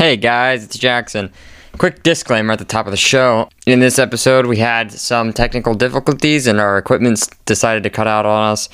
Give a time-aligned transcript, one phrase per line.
[0.00, 1.30] Hey guys, it's Jackson.
[1.76, 3.50] Quick disclaimer at the top of the show.
[3.66, 8.24] In this episode, we had some technical difficulties and our equipment decided to cut out
[8.24, 8.70] on us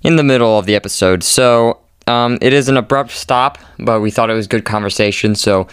[0.00, 1.22] in the middle of the episode.
[1.24, 5.34] So, um, it is an abrupt stop, but we thought it was good conversation.
[5.34, 5.68] So,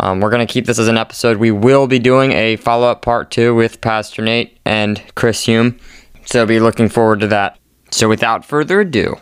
[0.00, 1.36] um, we're going to keep this as an episode.
[1.36, 5.78] We will be doing a follow up part two with Pastor Nate and Chris Hume.
[6.24, 7.56] So, be looking forward to that.
[7.92, 9.14] So, without further ado,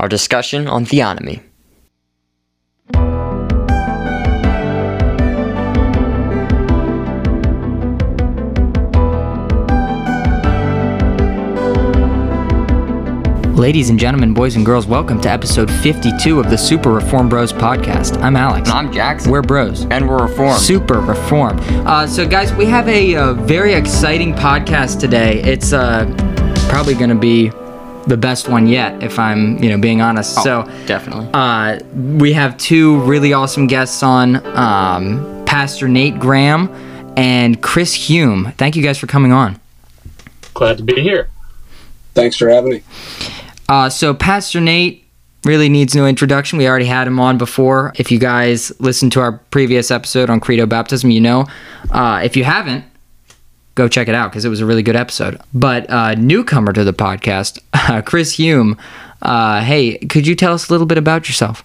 [0.00, 1.45] our discussion on theonomy.
[13.56, 17.54] Ladies and gentlemen, boys and girls, welcome to episode 52 of the Super Reformed Bros
[17.54, 18.20] podcast.
[18.20, 18.68] I'm Alex.
[18.68, 19.32] And I'm Jackson.
[19.32, 19.86] We're bros.
[19.86, 20.60] And we're reformed.
[20.60, 21.60] Super reformed.
[21.86, 25.40] Uh, so, guys, we have a, a, very exciting podcast today.
[25.42, 26.04] It's uh,
[26.68, 27.48] probably going to be
[28.06, 30.36] the best one yet, if I'm, you know, being honest.
[30.40, 31.30] Oh, so, definitely.
[31.32, 31.78] Uh,
[32.18, 36.68] we have two really awesome guests on um, Pastor Nate Graham
[37.16, 38.52] and Chris Hume.
[38.58, 39.58] Thank you guys for coming on.
[40.52, 41.30] Glad to be here.
[42.12, 42.82] Thanks for having me.
[43.68, 45.04] Uh, so Pastor Nate
[45.44, 46.58] really needs no introduction.
[46.58, 47.92] We already had him on before.
[47.96, 51.46] If you guys listened to our previous episode on Credo Baptism, you know.
[51.90, 52.84] Uh, if you haven't,
[53.74, 55.40] go check it out because it was a really good episode.
[55.54, 57.60] But uh, newcomer to the podcast,
[58.04, 58.76] Chris Hume.
[59.22, 61.62] Uh, hey, could you tell us a little bit about yourself?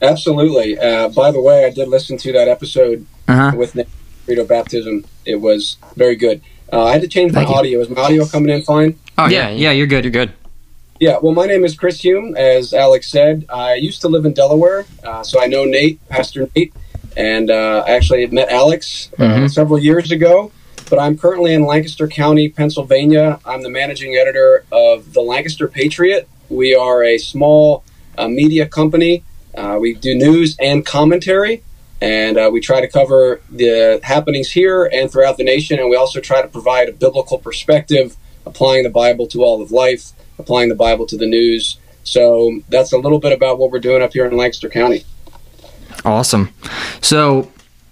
[0.00, 0.78] Absolutely.
[0.78, 3.56] Uh, by the way, I did listen to that episode uh-huh.
[3.56, 3.88] with Nick,
[4.24, 5.04] Credo Baptism.
[5.24, 6.40] It was very good.
[6.72, 7.72] Uh, I had to change my Thank audio.
[7.72, 7.80] You.
[7.82, 8.98] Is my audio coming in fine?
[9.18, 10.04] Oh yeah, yeah, you're good.
[10.04, 10.32] You're good.
[11.02, 12.36] Yeah, well, my name is Chris Hume.
[12.36, 16.48] As Alex said, I used to live in Delaware, uh, so I know Nate, Pastor
[16.54, 16.72] Nate,
[17.16, 19.46] and uh, I actually met Alex uh, mm-hmm.
[19.48, 20.52] several years ago.
[20.88, 23.40] But I'm currently in Lancaster County, Pennsylvania.
[23.44, 26.28] I'm the managing editor of the Lancaster Patriot.
[26.48, 27.82] We are a small
[28.16, 29.24] uh, media company.
[29.56, 31.64] Uh, we do news and commentary,
[32.00, 35.80] and uh, we try to cover the happenings here and throughout the nation.
[35.80, 39.70] And we also try to provide a biblical perspective, applying the Bible to all of
[39.72, 41.78] life applying the Bible to the news.
[42.04, 45.04] So that's a little bit about what we're doing up here in Lancaster County.
[46.04, 46.52] Awesome.
[47.00, 47.50] So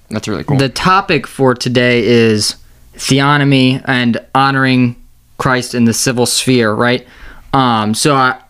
[0.09, 0.59] that's really cool.
[0.59, 2.57] The topic for today is
[2.95, 4.97] theonomy and honoring
[5.39, 7.07] Christ in the civil sphere, right?
[7.53, 8.41] Um, so, I,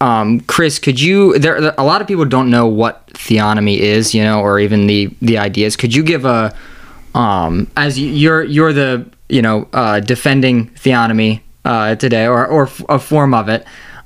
[0.00, 1.38] um, Chris, could you?
[1.38, 5.14] There, a lot of people don't know what theonomy is, you know, or even the
[5.22, 5.76] the ideas.
[5.76, 6.54] Could you give a,
[7.14, 12.98] um, as you're you're the you know uh, defending theonomy uh, today, or or a
[12.98, 13.64] form of it,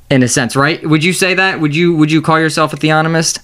[0.08, 0.86] in a sense, right?
[0.86, 1.60] Would you say that?
[1.60, 3.40] Would you would you call yourself a theonomist?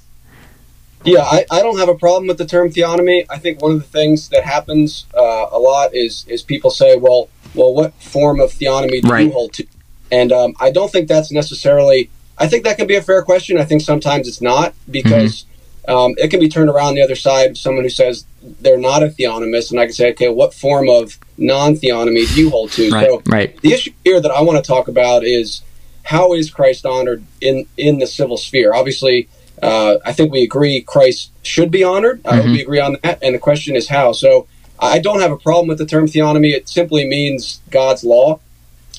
[1.05, 3.27] Yeah, I, I don't have a problem with the term theonomy.
[3.29, 6.97] I think one of the things that happens uh, a lot is is people say,
[6.97, 9.27] well, well, what form of theonomy do right.
[9.27, 9.67] you hold to?
[10.13, 12.11] And um, I don't think that's necessarily.
[12.39, 13.59] I think that can be a fair question.
[13.59, 15.45] I think sometimes it's not because
[15.87, 15.95] mm-hmm.
[15.95, 17.57] um, it can be turned around the other side.
[17.57, 18.25] Someone who says
[18.61, 22.51] they're not a theonomist, and I can say, okay, what form of non-theonomy do you
[22.51, 22.91] hold to?
[22.91, 23.61] Right, so right.
[23.61, 25.63] the issue here that I want to talk about is
[26.05, 28.75] how is Christ honored in in the civil sphere?
[28.75, 29.29] Obviously,
[29.63, 32.23] uh, I think we agree Christ should be honored.
[32.23, 32.37] Mm-hmm.
[32.37, 33.23] hope we agree on that.
[33.23, 34.13] And the question is how.
[34.13, 34.47] So
[34.79, 36.53] I don't have a problem with the term theonomy.
[36.53, 38.41] It simply means God's law.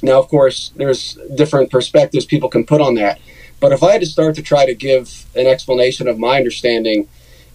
[0.01, 3.19] Now, of course, there's different perspectives people can put on that.
[3.59, 7.07] But if I had to start to try to give an explanation of my understanding,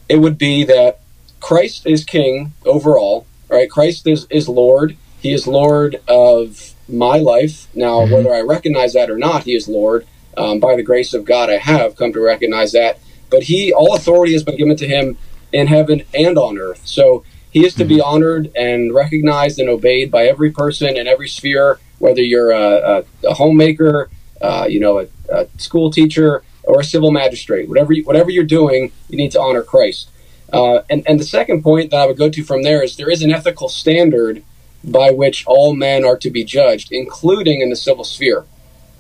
[0.09, 1.00] it would be that
[1.41, 3.71] Christ is king overall, right?
[3.71, 4.97] Christ is, is Lord.
[5.21, 7.69] He is Lord of my life.
[7.75, 8.13] Now, mm-hmm.
[8.13, 10.07] whether I recognize that or not, He is Lord.
[10.37, 13.01] Um, by the grace of God, I have come to recognize that.
[13.31, 15.19] But He, all authority has been given to Him
[15.53, 16.87] in heaven and on earth.
[16.87, 17.89] So He is to mm-hmm.
[17.89, 23.05] be honored and recognized and obeyed by every person in every sphere, whether you're a,
[23.25, 24.09] a, a homemaker,
[24.41, 27.69] uh, you know, a, a, school teacher, or a civil magistrate.
[27.69, 30.11] Whatever you, whatever you're doing, you need to honor Christ.
[30.53, 33.11] Uh, and, and the second point that I would go to from there is there
[33.11, 34.43] is an ethical standard
[34.83, 38.47] by which all men are to be judged, including in the civil sphere.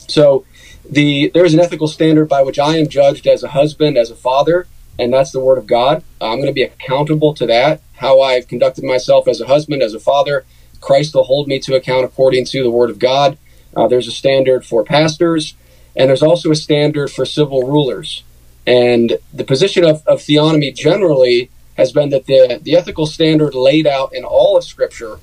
[0.08, 0.44] So
[0.88, 4.10] the there is an ethical standard by which I am judged as a husband, as
[4.10, 4.66] a father,
[4.98, 6.02] and that's the word of God.
[6.20, 7.80] I'm going to be accountable to that.
[7.94, 10.44] How I've conducted myself as a husband, as a father,
[10.80, 13.38] Christ will hold me to account according to the word of God.
[13.76, 15.54] Uh, there's a standard for pastors,
[15.96, 18.22] and there's also a standard for civil rulers.
[18.68, 23.86] And the position of, of theonomy generally has been that the, the ethical standard laid
[23.86, 25.20] out in all of Scripture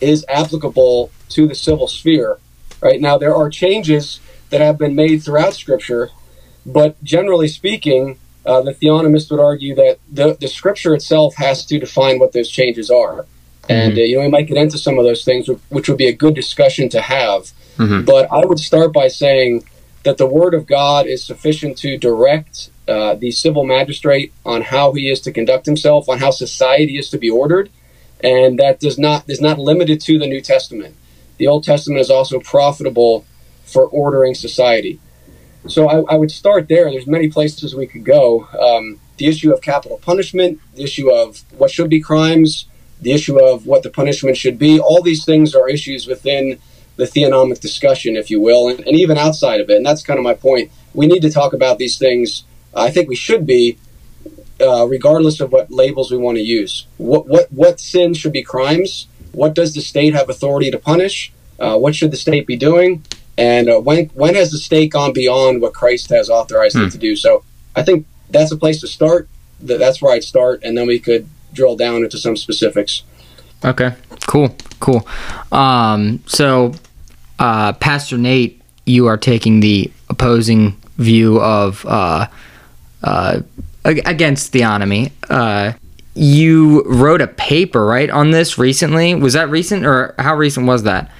[0.00, 2.38] is applicable to the civil sphere.
[2.80, 6.10] Right now, there are changes that have been made throughout Scripture,
[6.66, 11.78] but generally speaking, uh, the theonomist would argue that the, the Scripture itself has to
[11.78, 13.26] define what those changes are.
[13.62, 13.72] Mm-hmm.
[13.72, 16.08] And uh, you know, we might get into some of those things, which would be
[16.08, 17.52] a good discussion to have.
[17.78, 18.04] Mm-hmm.
[18.04, 19.64] But I would start by saying
[20.04, 24.92] that the word of God is sufficient to direct uh, the civil magistrate on how
[24.92, 27.70] he is to conduct himself, on how society is to be ordered,
[28.22, 30.94] and that does not is not limited to the New Testament.
[31.38, 33.24] The Old Testament is also profitable
[33.64, 35.00] for ordering society.
[35.66, 36.90] So I, I would start there.
[36.90, 38.46] There's many places we could go.
[38.60, 42.66] Um, the issue of capital punishment, the issue of what should be crimes,
[43.00, 44.78] the issue of what the punishment should be.
[44.78, 46.58] All these things are issues within
[46.96, 49.76] the theonomic discussion, if you will, and, and even outside of it.
[49.76, 50.70] And that's kind of my point.
[50.94, 52.44] We need to talk about these things.
[52.74, 53.78] I think we should be,
[54.60, 56.86] uh, regardless of what labels we want to use.
[56.98, 59.06] What what what sins should be crimes?
[59.32, 61.32] What does the state have authority to punish?
[61.58, 63.04] Uh, what should the state be doing?
[63.36, 66.84] And uh, when when has the state gone beyond what Christ has authorized Hmm.
[66.84, 67.16] it to do?
[67.16, 67.42] So
[67.74, 69.28] I think that's a place to start.
[69.60, 73.02] That's where I'd start, and then we could drill down into some specifics.
[73.64, 73.94] Okay,
[74.26, 75.06] cool, cool.
[75.50, 76.74] Um, so,
[77.38, 82.26] uh, Pastor Nate, you are taking the opposing view of uh,
[83.02, 83.40] uh,
[83.84, 85.12] against theonomy.
[85.28, 85.72] Uh,
[86.14, 89.14] you wrote a paper, right, on this recently.
[89.14, 91.10] Was that recent, or how recent was that?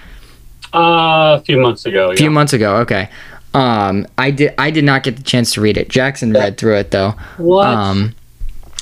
[0.72, 2.10] Uh, a few months ago.
[2.10, 2.30] A few yeah.
[2.30, 2.76] months ago.
[2.78, 3.08] Okay.
[3.54, 4.54] Um, I did.
[4.58, 5.88] I did not get the chance to read it.
[5.88, 7.14] Jackson read through it though.
[7.38, 7.68] What?
[7.68, 8.14] Um,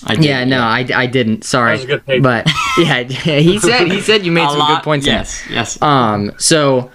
[0.05, 1.45] I did, yeah, no, I, I didn't.
[1.45, 1.71] Sorry.
[1.71, 2.23] That was a good paper.
[2.23, 2.47] But
[2.79, 3.03] yeah,
[3.41, 5.07] he said he said you made some lot- good points.
[5.07, 5.17] in it.
[5.19, 5.83] Yes, yes.
[5.83, 6.33] Um.
[6.39, 6.91] So,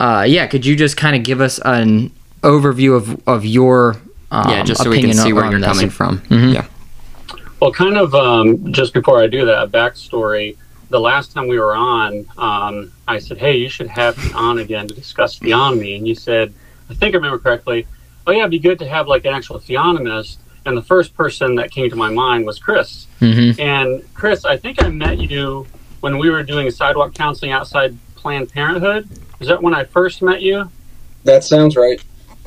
[0.00, 0.46] uh, yeah.
[0.46, 2.10] Could you just kind of give us an
[2.42, 3.96] overview of of your
[4.30, 5.68] um, yeah, just so we can see where you're this?
[5.68, 6.18] coming from.
[6.22, 6.54] Mhm.
[6.54, 6.66] Yeah.
[7.60, 10.56] Well, kind of um, just before I do that, a backstory.
[10.90, 14.58] The last time we were on, um, I said, "Hey, you should have me on
[14.58, 16.54] again to discuss theonomy," and you said,
[16.88, 17.86] "I think I remember correctly.
[18.26, 21.54] Oh yeah, it'd be good to have like an actual theonomist." And the first person
[21.54, 23.06] that came to my mind was Chris.
[23.22, 23.58] Mhm.
[23.58, 25.66] And Chris, I think I met you
[26.00, 29.08] when we were doing sidewalk counseling outside Planned Parenthood.
[29.40, 30.70] Is that when I first met you?
[31.24, 32.00] That sounds right.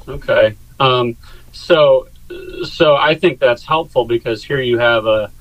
[0.07, 0.53] Okay.
[0.79, 1.15] Um,
[1.51, 2.07] so,
[2.63, 5.31] so I think that's helpful because here you have a,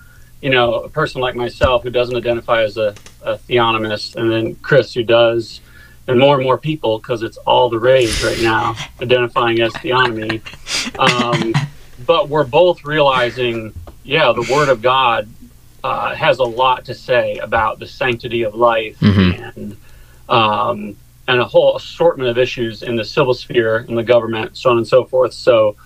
[0.41, 4.55] you know, a person like myself who doesn't identify as a, a theonomist, and then
[4.57, 5.61] Chris who does,
[6.07, 10.41] and more and more people because it's all the rage right now, identifying as theonomy.
[10.99, 11.53] Um,
[12.07, 13.73] but we're both realizing,
[14.05, 15.29] yeah, the Word of God
[15.83, 19.53] uh, has a lot to say about the sanctity of life Mhm.
[19.57, 19.77] and
[20.29, 24.71] um, and a whole assortment of issues in the civil sphere, in the government, so
[24.71, 25.33] on and so forth.
[25.33, 25.77] So,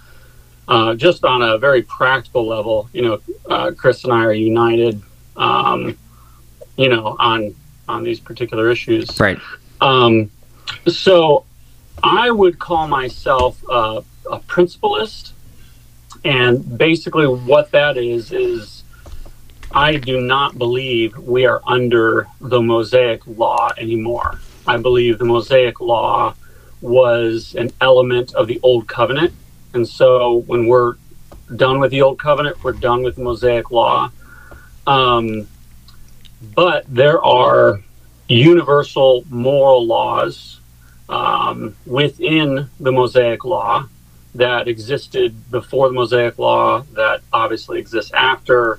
[0.69, 5.01] uh, just on a very practical level, you know, uh, Chris and I are united,
[5.37, 5.97] um,
[6.77, 7.55] you know, on
[7.89, 9.09] on these particular issues.
[9.21, 9.39] Right.
[9.81, 10.31] Um,
[10.89, 11.45] so,
[12.03, 15.33] I would call myself a, a principlist,
[16.25, 18.82] and basically, what that is is.
[19.76, 24.38] I do not believe we are under the Mosaic law anymore.
[24.69, 26.35] I believe the Mosaic law
[26.81, 29.32] was an element of the Old Covenant.
[29.73, 30.94] And so when we're
[31.56, 34.12] done with the Old Covenant, we're done with the Mosaic law.
[34.87, 35.49] Um,
[36.55, 37.81] but there are
[38.29, 40.61] universal moral laws
[41.09, 43.88] um, within the Mosaic law
[44.35, 48.79] that existed before the Mosaic law, that obviously exists after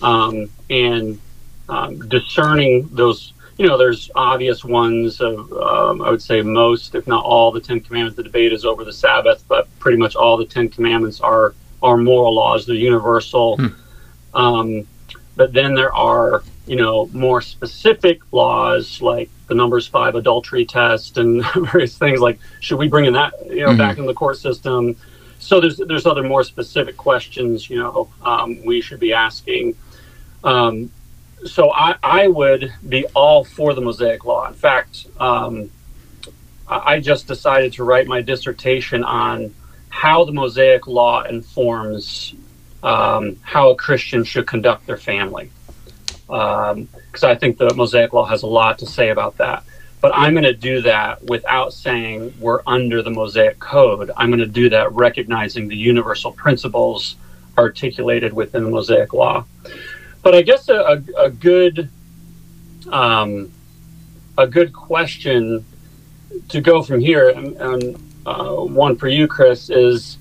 [0.00, 1.20] um, and
[1.68, 3.32] um, discerning those.
[3.58, 7.60] You know, there's obvious ones of um, I would say most, if not all, the
[7.60, 8.16] Ten Commandments.
[8.16, 11.96] The debate is over the Sabbath, but pretty much all the Ten Commandments are are
[11.96, 12.66] moral laws.
[12.66, 13.60] They're universal.
[14.34, 14.86] Um,
[15.36, 21.18] but then there are you know more specific laws like the Numbers Five adultery test
[21.18, 23.78] and various things like should we bring in that you know Mhm.
[23.78, 24.96] back in the court system.
[25.38, 29.76] So there's there's other more specific questions you know um, we should be asking.
[30.42, 30.90] Um,
[31.44, 34.46] so I, I would be all for the Mosaic Law.
[34.48, 35.70] In fact, um,
[36.68, 39.52] I I just decided to write my dissertation on
[39.90, 42.34] how the Mosaic Law informs
[42.82, 45.50] um, how a Christian should conduct their family.
[46.26, 49.64] Because I think the Mosaic Law has a lot to say about that.
[50.00, 54.10] But I'm going to do that without saying we're under the Mosaic Code.
[54.16, 57.16] I'm going to do that recognizing the universal principles
[57.56, 59.44] articulated within the Mosaic Law.
[60.22, 61.88] But I guess a, a, a good
[62.90, 63.52] um,
[64.38, 65.64] a good question
[66.48, 70.18] to go from here, and, and uh, one for you, Chris, is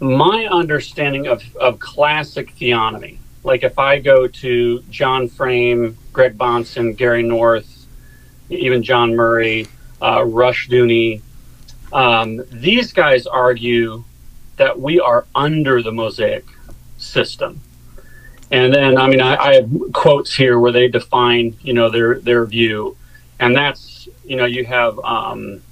[0.00, 3.17] my understanding of, of classic theonomy.
[3.44, 7.86] Like if I go to John Frame, Greg Bahnsen, Gary North,
[8.50, 9.66] even John Murray,
[10.00, 11.22] uh, Rushdoony,
[11.92, 14.04] um, these guys argue
[14.56, 16.44] that we are under the Mosaic
[16.98, 17.60] system.
[18.50, 22.18] And then, I mean, I, I have quotes here where they define, you know, their
[22.18, 22.96] their view,
[23.38, 25.62] and that's, you know, you have um,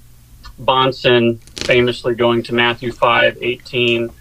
[0.61, 4.11] Bonson famously going to Matthew 5 18,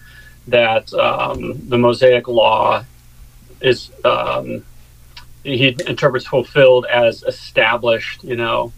[0.48, 2.84] that um, the Mosaic law
[3.66, 4.64] is, um,
[5.42, 8.72] he interprets fulfilled as established, you know.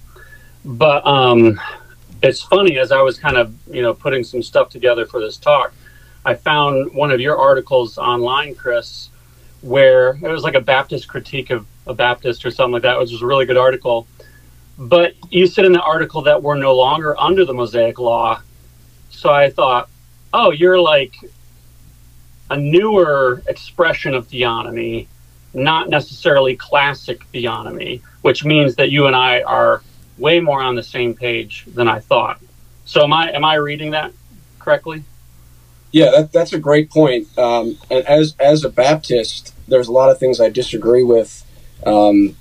[0.64, 1.60] But um,
[2.22, 5.36] it's funny, as I was kind of, you know, putting some stuff together for this
[5.36, 5.72] talk,
[6.24, 9.10] I found one of your articles online, Chris,
[9.60, 13.12] where it was like a Baptist critique of a Baptist or something like that, which
[13.12, 14.06] was a really good article.
[14.78, 18.40] But you said in the article that we're no longer under the Mosaic law.
[19.10, 19.88] So I thought,
[20.32, 21.14] oh, you're like
[22.50, 25.06] a newer expression of theonomy,
[25.54, 29.82] not necessarily classic theonomy, which means that you and I are
[30.16, 32.40] way more on the same page than I thought.
[32.84, 34.12] So am I am I reading that
[34.58, 35.04] correctly?
[35.92, 37.26] Yeah, that, that's a great point.
[37.38, 41.44] Um, and as as a Baptist, there's a lot of things I disagree with
[41.86, 42.36] um,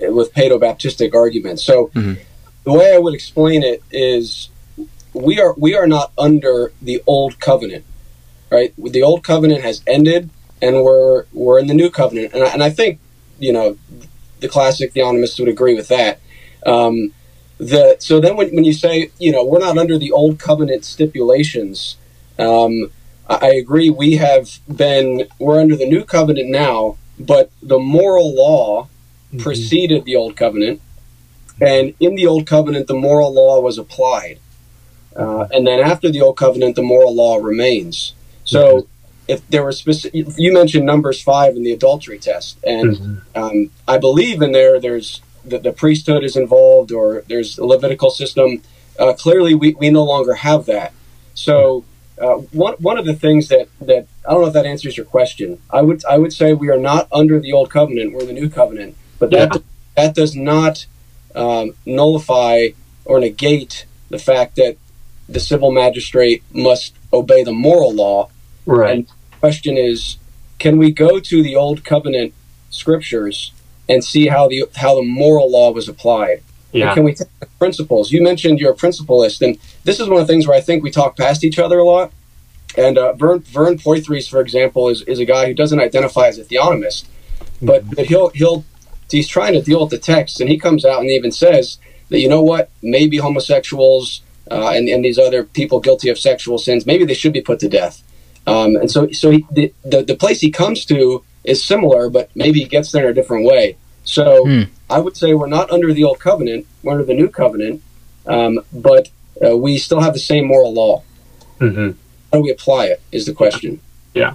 [0.00, 1.64] with Paedo-Baptistic arguments.
[1.64, 2.14] So mm-hmm.
[2.64, 4.48] the way I would explain it is
[5.12, 7.84] we are we are not under the old covenant,
[8.52, 8.72] right?
[8.76, 10.30] The old covenant has ended,
[10.60, 12.34] and we're we're in the new covenant.
[12.34, 13.00] And I, and I think
[13.38, 13.78] you know
[14.40, 16.20] the classic theonomists would agree with that.
[16.66, 17.12] Um,
[17.58, 20.84] the so then when, when you say you know we're not under the old covenant
[20.84, 21.96] stipulations
[22.38, 22.90] um,
[23.28, 23.90] I agree.
[23.90, 29.38] We have been we're under the new covenant now, but the moral law mm-hmm.
[29.38, 30.80] preceded the old covenant,
[31.60, 34.38] and in the old covenant, the moral law was applied,
[35.16, 38.14] uh, and then after the old covenant, the moral law remains.
[38.44, 38.88] So, mm-hmm.
[39.28, 43.42] if there were specific, you mentioned Numbers five in the adultery test, and mm-hmm.
[43.42, 44.80] um, I believe in there.
[44.80, 48.62] There's the, the, priesthood is involved, or there's a Levitical system.
[48.98, 50.92] Uh, clearly, we, we no longer have that.
[51.34, 51.84] So
[52.20, 55.06] uh, one one of the things that that I don't know if that answers your
[55.06, 55.60] question.
[55.70, 58.48] I would I would say we are not under the old covenant; we're the new
[58.48, 58.96] covenant.
[59.18, 59.60] But that yeah.
[59.96, 60.86] that does not
[61.34, 62.68] um, nullify
[63.04, 64.76] or negate the fact that
[65.32, 68.30] the civil magistrate must obey the moral law.
[68.66, 68.94] Right.
[68.94, 70.16] And the question is,
[70.58, 72.34] can we go to the old covenant
[72.70, 73.52] scriptures
[73.88, 76.42] and see how the how the moral law was applied?
[76.72, 76.94] Yeah.
[76.94, 78.12] can we take the principles?
[78.12, 80.82] You mentioned you're a principlist, and this is one of the things where I think
[80.82, 82.12] we talk past each other a lot.
[82.78, 86.38] And uh, Vern, Vern Poythress, for example, is, is a guy who doesn't identify as
[86.38, 87.04] a theonomist,
[87.60, 87.94] but, mm-hmm.
[87.96, 88.64] but he'll he'll
[89.10, 92.20] he's trying to deal with the text, and he comes out and even says that
[92.20, 96.86] you know what, maybe homosexuals uh, and and these other people guilty of sexual sins,
[96.86, 98.02] maybe they should be put to death.
[98.46, 102.30] Um, and so so he, the, the the place he comes to is similar, but
[102.34, 103.76] maybe he gets there in a different way.
[104.04, 104.62] So hmm.
[104.90, 107.82] I would say we're not under the old covenant; we're under the new covenant,
[108.26, 109.10] um, but
[109.44, 111.02] uh, we still have the same moral law.
[111.58, 111.98] Mm-hmm.
[112.32, 113.00] How do we apply it?
[113.12, 113.80] Is the question.
[114.14, 114.34] Yeah.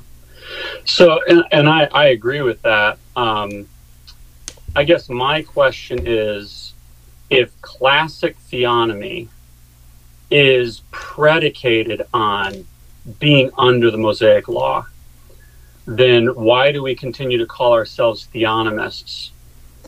[0.86, 2.98] So, and, and I, I agree with that.
[3.16, 3.68] Um,
[4.76, 6.74] I guess my question is
[7.30, 9.28] if classic theonomy
[10.30, 12.66] is predicated on
[13.20, 14.86] being under the Mosaic law,
[15.86, 19.30] then why do we continue to call ourselves theonomists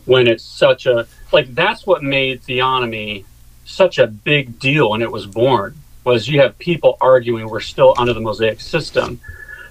[0.06, 3.26] when it's such a like that's what made theonomy
[3.66, 7.94] such a big deal when it was born was you have people arguing we're still
[7.98, 9.20] under the mosaic system.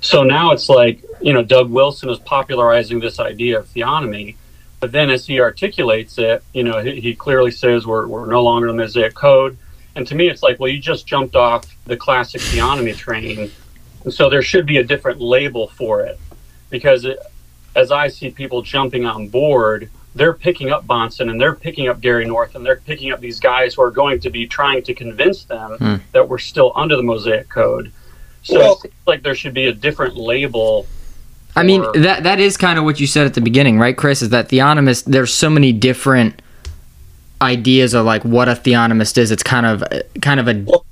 [0.01, 4.37] So now it's like you know doug wilson is popularizing this idea of theonomy
[4.81, 8.45] but then as he articulates it you know he, he clearly says we're, we're no
[8.45, 9.59] longer in the mosaic code
[9.99, 13.51] and to me it's like well you just jumped off the classic theonomy train
[14.05, 16.19] and so there should be a different label for it
[16.71, 17.19] because it,
[17.77, 22.01] as i see people jumping on board they're picking up Bahnsen and they're picking up
[22.01, 24.95] Gary North and they're picking up these guys who are going to be trying to
[24.95, 25.97] convince them hmm.
[26.13, 27.93] that we're still under the Mosaic Code.
[28.43, 30.87] So well, it like there should be a different label.
[31.55, 34.23] I mean that that is kind of what you said at the beginning, right, Chris?
[34.23, 35.05] Is that theonomist?
[35.05, 36.41] There's so many different
[37.41, 39.31] ideas of like what a theonomist is.
[39.31, 39.85] It's kind of
[40.21, 40.85] kind of a well,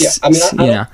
[0.00, 0.10] yeah.
[0.22, 0.86] I mean, I, I yeah.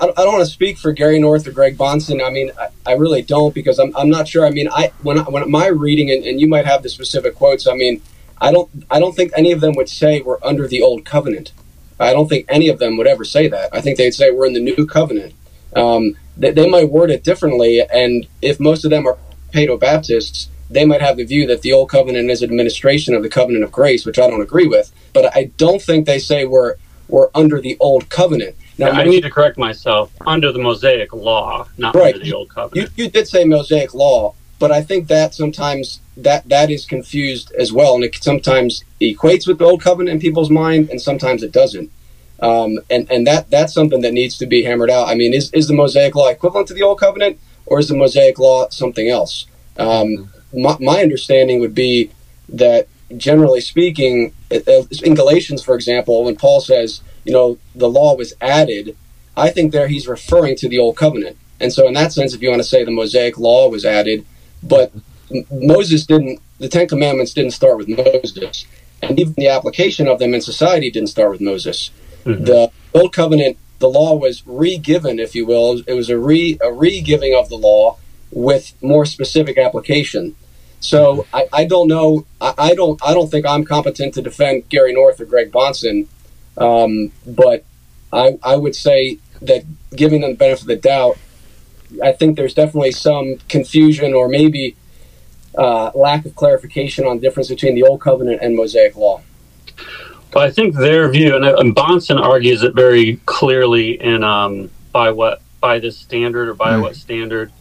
[0.00, 2.24] I don't, I don't want to speak for Gary North or Greg Bahnsen.
[2.24, 4.44] I mean, I, I, really don't because I'm, I'm not sure.
[4.44, 7.36] I mean, I when I, when my reading and, and you might have the specific
[7.36, 7.66] quotes.
[7.66, 8.02] I mean,
[8.40, 11.52] I don't I don't think any of them would say we're under the old covenant.
[12.00, 13.70] I don't think any of them would ever say that.
[13.72, 15.32] I think they'd say we're in the new covenant.
[15.76, 19.16] Um, they, they might word it differently, and if most of them are
[19.52, 23.64] Paedo-Baptists, they might have the view that the old covenant is administration of the covenant
[23.64, 24.92] of grace, which I don't agree with.
[25.12, 26.76] But I don't think they say we're
[27.08, 28.56] we're under the old covenant.
[28.78, 30.12] Now, yeah, I need to correct myself.
[30.26, 32.14] Under the Mosaic Law, not right.
[32.14, 32.90] under the Old Covenant.
[32.96, 37.52] You, you did say Mosaic Law, but I think that sometimes that that is confused
[37.52, 41.42] as well, and it sometimes equates with the Old Covenant in people's mind, and sometimes
[41.42, 41.90] it doesn't.
[42.40, 45.08] Um, and and that that's something that needs to be hammered out.
[45.08, 47.96] I mean, is is the Mosaic Law equivalent to the Old Covenant, or is the
[47.96, 49.46] Mosaic Law something else?
[49.78, 52.10] Um, my, my understanding would be
[52.48, 58.34] that generally speaking, in Galatians, for example, when Paul says you know, the law was
[58.40, 58.96] added,
[59.36, 61.36] I think there he's referring to the old covenant.
[61.60, 64.24] And so, in that sense, if you want to say the Mosaic law was added,
[64.62, 64.92] but
[65.50, 68.66] Moses didn't, the Ten Commandments didn't start with Moses.
[69.02, 71.90] And even the application of them in society didn't start with Moses.
[72.24, 72.46] Mhm.
[72.46, 75.82] The old covenant, the law was re-given, if you will.
[75.86, 77.96] It was a re a re-giving of the law
[78.30, 80.34] with more specific application.
[80.84, 82.26] So I, I don't know.
[82.42, 83.00] I, I don't.
[83.02, 86.08] I don't think I'm competent to defend Gary North or Greg Bahnsen.
[86.58, 87.64] Um, but
[88.12, 89.64] I, I would say that
[89.96, 91.16] giving them the benefit of the doubt,
[92.02, 94.76] I think there's definitely some confusion or maybe
[95.56, 99.22] uh, lack of clarification on the difference between the Old Covenant and Mosaic Law.
[100.32, 105.12] But I think their view, and, and Bonson argues it very clearly in um, by
[105.12, 106.82] what by this standard or by Mm.
[106.82, 107.52] what standard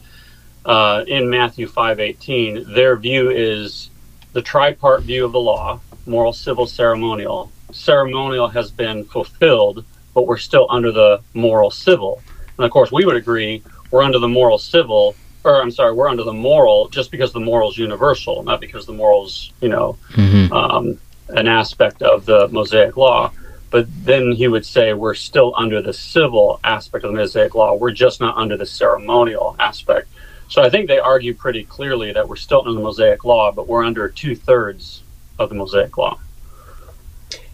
[0.66, 2.66] uh, in Matthew five eighteen.
[2.74, 3.90] Their view is
[4.34, 7.52] the tripart view of the law: moral, civil, ceremonial.
[7.72, 12.22] Ceremonial has been fulfilled, but we're still under the moral, civil.
[12.58, 15.16] And of course, we would agree we're under the moral, civil.
[15.44, 18.86] Or I'm sorry, we're under the moral just because the moral is universal, not because
[18.86, 20.54] the morals, you know, Mm-hmm.
[20.54, 20.98] um,
[21.30, 23.32] an aspect of the Mosaic Law.
[23.70, 27.74] But then he would say we're still under the civil aspect of the Mosaic Law.
[27.74, 30.08] We're just not under the ceremonial aspect.
[30.54, 33.68] So I think they argue pretty clearly that we're still under the Mosaic Law, but
[33.68, 35.02] we're under two thirds
[35.40, 36.20] of the Mosaic Law.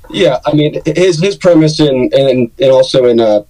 [0.09, 3.43] Yeah, I mean, his his premise in and and also in uh,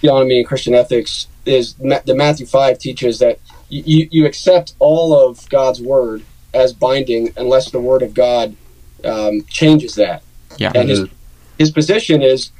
[0.00, 5.12] theonomy and Christian ethics is ma- the Matthew five teaches that you you accept all
[5.12, 6.22] of God's word
[6.54, 8.54] as binding unless the word of God
[9.04, 10.22] um, changes that.
[10.56, 10.70] Yeah.
[10.72, 11.08] And his
[11.58, 12.52] his position is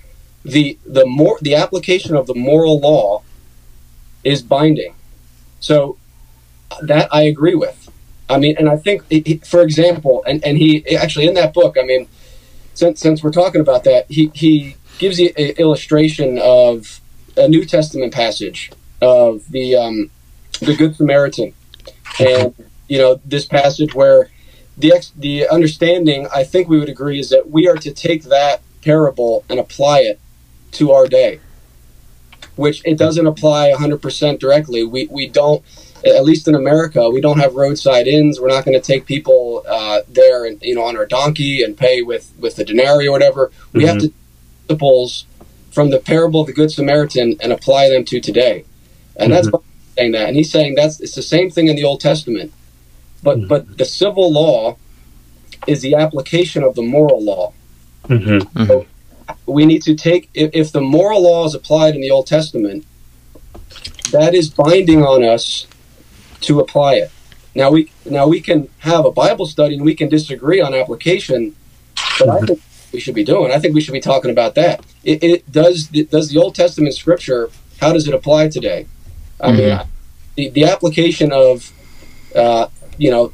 [0.45, 3.23] the the more the application of the moral law
[4.25, 4.97] is binding.
[5.61, 5.97] So
[6.83, 7.91] that I agree with.
[8.29, 11.85] I mean, and I think, for example, and, and he actually in that book, I
[11.85, 12.09] mean,
[12.73, 17.01] since since we're talking about that, he he gives the a- illustration of
[17.37, 18.71] a New Testament passage
[19.03, 20.11] of the um,
[20.61, 21.53] the Good Samaritan,
[22.19, 22.55] and
[22.89, 24.31] you know this passage where
[24.79, 28.25] the ex- the understanding I think we would agree is that we are to take
[28.25, 30.21] that parable and apply it
[30.73, 31.41] to our day,
[32.57, 34.85] which it doesn't apply 100% directly.
[34.85, 35.63] We we don't
[36.07, 38.41] at least in America, we don't have roadside inns.
[38.41, 41.77] We're not going to take people uh, there and you know on our donkey and
[41.77, 43.51] pay with with the denarii or whatever.
[43.73, 44.13] We have to
[44.67, 45.27] principles
[45.73, 48.65] from the parable of the Good Samaritan and apply them to today.
[49.17, 50.29] And that's why he's saying that.
[50.29, 52.53] And he's saying that's it's the same thing in the Old Testament,
[53.23, 53.49] but Mhm.
[53.49, 54.77] but the civil law
[55.67, 57.53] is the application of the moral law.
[58.09, 58.81] Mm-hmm.
[59.47, 62.85] We need to take if, if the moral law is applied in the Old Testament,
[64.13, 65.67] that is binding on us
[66.45, 67.11] to apply it.
[67.55, 71.55] Now we now we can have a Bible study and we can disagree on application,
[72.19, 72.61] but I think
[72.93, 73.53] we should be doing.
[73.53, 74.85] I think we should be talking about that.
[75.05, 77.51] It, it does does the Old Testament scripture.
[77.81, 78.87] How does it apply today?
[79.41, 79.81] I mean,
[80.37, 81.73] the, the application of
[82.35, 83.33] uh, you know,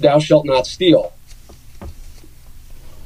[0.00, 1.12] thou shalt not steal.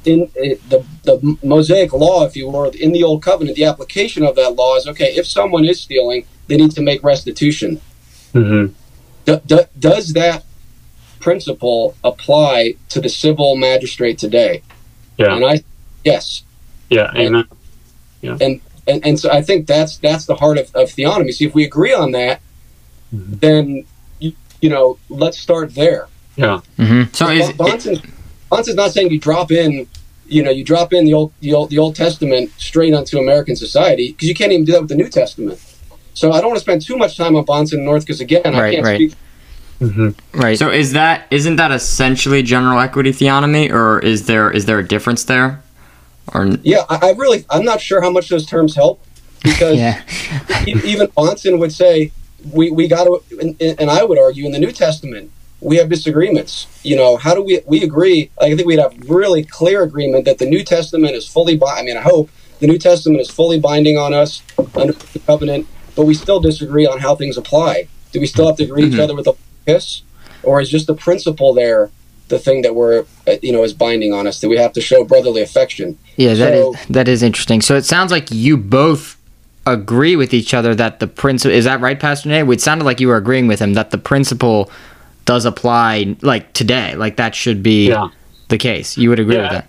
[0.05, 4.25] In it, the the Mosaic law, if you will, in the Old Covenant, the application
[4.25, 5.15] of that law is okay.
[5.17, 7.81] If someone is stealing, they need to make restitution.
[8.33, 8.73] Mm-hmm.
[9.29, 10.45] Do, do, does that
[11.21, 14.62] principle apply to the civil magistrate today?
[15.19, 15.35] Yeah.
[15.35, 15.62] And I,
[16.05, 16.43] yes,
[16.88, 17.11] Yeah.
[17.14, 17.45] Amen.
[18.23, 21.33] and and so I think that's that's the heart of, of theonomy.
[21.35, 22.41] See, if we agree on that,
[23.14, 23.41] Mhm.
[23.41, 23.85] then
[24.19, 26.09] you, you know, let's start there.
[26.37, 26.61] Yeah.
[26.79, 27.12] Mm-hmm.
[27.12, 28.01] So is Bahnsen's,
[28.51, 29.87] Bahnsen's not saying you drop in,
[30.27, 33.57] you know, you drop in the old the old, the old Testament straight onto American
[33.57, 35.61] society because you can't even do that with the New Testament.
[36.19, 38.43] So I don't want to spend too much time on Bahnsen and North because again,
[38.45, 38.97] I can't right.
[38.97, 39.15] speak.
[39.81, 40.41] Mm-hmm.
[40.41, 40.59] Right.
[40.59, 44.87] so is that isn't that essentially general equity theonomy, or is there is there a
[44.87, 45.63] difference there?
[46.35, 49.01] Or Yeah, I, I really I'm not sure how much those terms help
[49.45, 50.03] because yeah.
[50.67, 52.11] even Bahnsen would say
[52.53, 55.89] we, we got to, and, and I would argue in the New Testament we have
[55.89, 56.67] disagreements.
[56.83, 58.31] You know, how do we we agree?
[58.41, 61.57] I think we'd have really clear agreement that the New Testament is fully.
[61.57, 64.43] Bi- I mean, I hope the New Testament is fully binding on us
[64.75, 67.89] under the covenant, but we still disagree on how things apply.
[68.13, 69.01] Do we still have to agree each Mhm.
[69.01, 69.35] other with a
[69.67, 70.03] kiss,
[70.45, 71.91] or is just the principle there
[72.29, 74.81] the thing that we're uh, you know is binding on us that we have to
[74.81, 75.99] show brotherly affection?
[76.17, 77.61] Yeah, that is So- that is interesting.
[77.61, 79.17] So it sounds like you both
[79.67, 82.49] agree with each other that the principle is that right, Pastor Nate?
[82.49, 84.71] It sounded like you were agreeing with him that the principle
[85.25, 88.09] does apply like today, like that should be Yeah.
[88.51, 88.97] the case.
[88.97, 89.69] You would agree with that?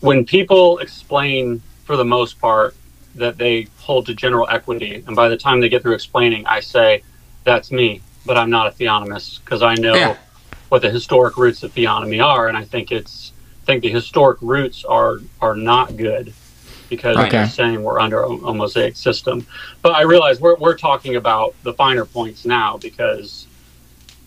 [0.00, 2.74] when people explain for the most part
[3.14, 6.60] that they hold to general equity and by the time they get through explaining i
[6.60, 7.02] say
[7.44, 10.16] that's me but i'm not a theonomist because i know Yeah.
[10.68, 14.38] what the historic roots of theonomy are and i think it's I think the historic
[14.42, 16.34] roots are are not good
[16.88, 17.28] because Okay.
[17.30, 19.46] they're saying we're under a, a mosaic system.
[19.82, 23.46] But I realize we're we're talking about the finer points now because.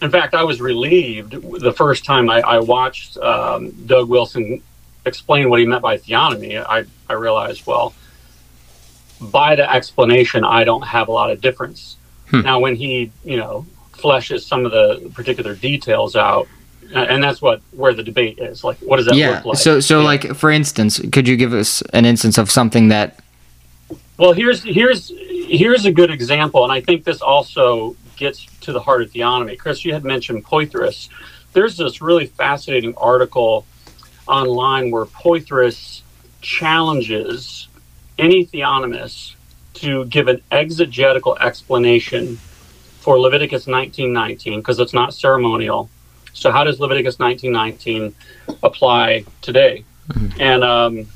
[0.01, 4.61] In fact, I was relieved the first time I, I watched um, Doug Wilson
[5.05, 6.63] explain what he meant by theonomy.
[6.65, 7.93] I, I realized, well,
[9.31, 11.97] by the explanation, I don't have a lot of difference.
[12.29, 12.41] Hmm.
[12.41, 16.47] Now, when he, you know, fleshes some of the particular details out,
[16.93, 18.63] and that's what where the debate is.
[18.63, 19.31] Like, what does that yeah.
[19.31, 19.57] look like?
[19.57, 20.05] So so Yeah.
[20.05, 23.19] like for instance, could you give us an instance of something that
[24.17, 25.11] Well, here's here's
[25.47, 29.57] here's a good example, and I think this also gets to the heart of theonomy.
[29.57, 31.09] Chris, you had mentioned Poythress.
[31.53, 33.65] There's this really fascinating article
[34.27, 36.01] online where Poythress
[36.41, 37.67] challenges
[38.17, 39.35] any theonomist
[39.75, 42.37] to give an exegetical explanation
[42.99, 45.89] for Leviticus 19:19 because it's not ceremonial.
[46.33, 48.13] So, how does Leviticus 19:19
[48.63, 49.83] apply today?
[50.39, 51.07] And um,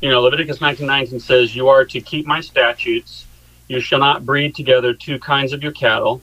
[0.00, 3.26] you know, Leviticus 19:19 says, "You are to keep my statutes.
[3.68, 6.22] You shall not breed together two kinds of your cattle,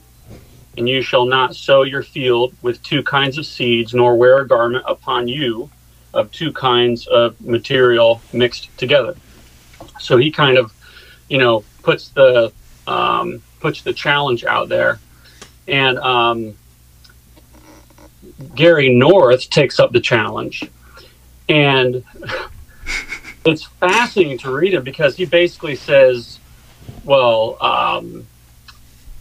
[0.76, 4.48] and you shall not sow your field with two kinds of seeds, nor wear a
[4.48, 5.70] garment upon you
[6.12, 9.14] of two kinds of material mixed together."
[9.98, 10.72] So he kind of,
[11.28, 12.52] you know, puts the
[12.86, 15.00] um, puts the challenge out there,
[15.66, 16.54] and um,
[18.54, 20.64] Gary North takes up the challenge,
[21.48, 22.04] and
[23.44, 26.38] it's fascinating to read him because he basically says,
[27.04, 28.26] well, um,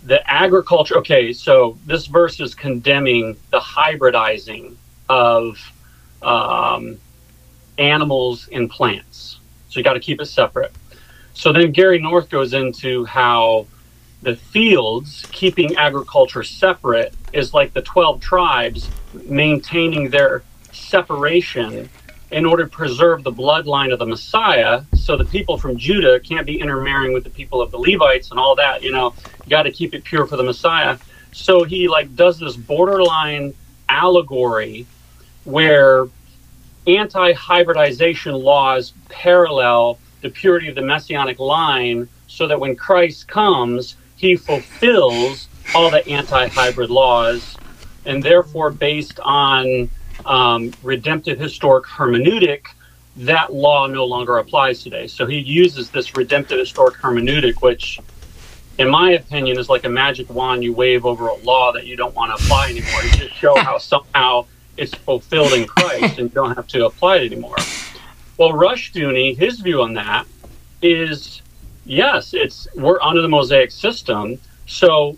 [0.05, 4.75] the agriculture, okay, so this verse is condemning the hybridizing
[5.09, 5.57] of
[6.21, 6.97] um,
[7.77, 9.34] animals and plants.
[9.75, 10.71] So you got to keep it separate.
[11.33, 13.67] So then Gary North goes into how
[14.21, 18.89] the fields, keeping agriculture separate, is like the 12 tribes
[19.25, 21.89] maintaining their separation
[22.31, 26.45] in order to preserve the bloodline of the Messiah, so the people from Judah can't
[26.45, 28.81] be intermarrying with the people of the Levites and all that.
[28.81, 30.97] You know, you got to keep it pure for the Messiah.
[31.33, 33.53] So he like does this borderline
[33.89, 34.85] allegory
[35.43, 36.07] where
[36.87, 44.35] anti-hybridization laws parallel the purity of the messianic line, so that when Christ comes, he
[44.35, 47.57] fulfills all the anti-hybrid laws,
[48.05, 49.89] and therefore, based on
[50.25, 52.65] um, redemptive historic hermeneutic,
[53.17, 55.07] that law no longer applies today.
[55.07, 57.99] So he uses this redemptive historic hermeneutic, which,
[58.77, 61.95] in my opinion, is like a magic wand you wave over a law that you
[61.95, 63.03] don't want to apply anymore.
[63.03, 64.45] You just show how somehow
[64.77, 67.55] it's fulfilled in Christ and you don't have to apply it anymore.
[68.37, 70.25] Well, Rushdoony, his view on that
[70.81, 71.41] is
[71.85, 75.17] yes, it's we're under the Mosaic system, so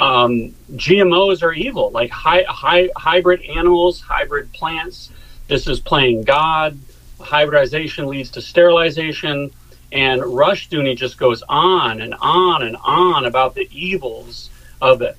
[0.00, 5.10] um, GMOs are evil, like hy- hybrid animals, hybrid plants.
[5.48, 6.78] This is playing God.
[7.20, 9.50] Hybridization leads to sterilization.
[9.92, 15.16] And Rushdoony just goes on and on and on about the evils of it.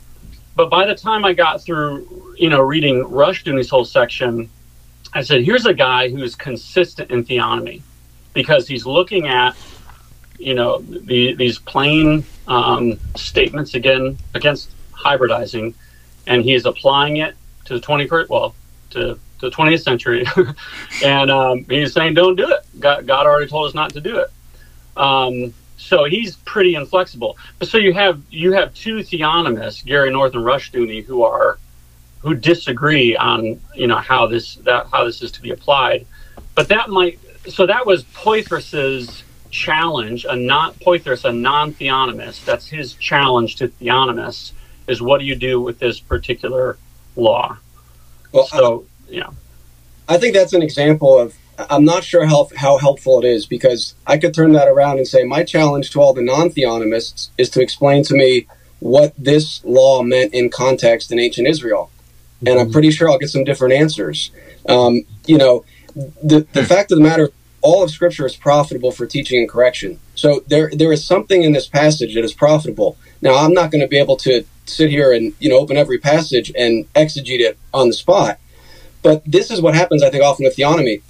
[0.61, 4.47] But by the time I got through, you know, reading Rushdoony's whole section,
[5.11, 7.81] I said, here's a guy who's consistent in theonomy
[8.35, 9.57] because he's looking at,
[10.37, 15.73] you know, the, these plain um, statements again against hybridizing,
[16.27, 18.53] and he's applying it to the 21st, well,
[18.91, 20.27] to, the 20th century,
[21.03, 22.63] and um, he's saying, don't do it.
[22.79, 24.29] God, God already told us not to do it.
[24.95, 27.37] Um, so he's pretty inflexible.
[27.59, 31.57] But so you have you have two theonomists, Gary North and Rushdoony, who are
[32.19, 36.05] who disagree on you know how this that how this is to be applied.
[36.55, 42.45] But that might so that was Poythress's challenge, a not Poythress, a non-theonomist.
[42.45, 44.53] That's his challenge to theonomists
[44.87, 46.77] is what do you do with this particular
[47.15, 47.57] law?
[48.31, 49.29] Well, So yeah.
[50.07, 51.35] I think that's an example of.
[51.69, 55.07] I'm not sure how how helpful it is because I could turn that around and
[55.07, 58.47] say my challenge to all the non-theonomists is to explain to me
[58.79, 61.91] what this law meant in context in ancient Israel,
[62.45, 64.31] and I'm pretty sure I'll get some different answers.
[64.67, 67.29] Um, you know, the the fact of the matter,
[67.61, 69.99] all of Scripture is profitable for teaching and correction.
[70.15, 72.97] So there there is something in this passage that is profitable.
[73.21, 75.97] Now I'm not going to be able to sit here and you know open every
[75.97, 78.39] passage and exegete it on the spot.
[79.03, 81.01] But this is what happens, I think, often with theonomy.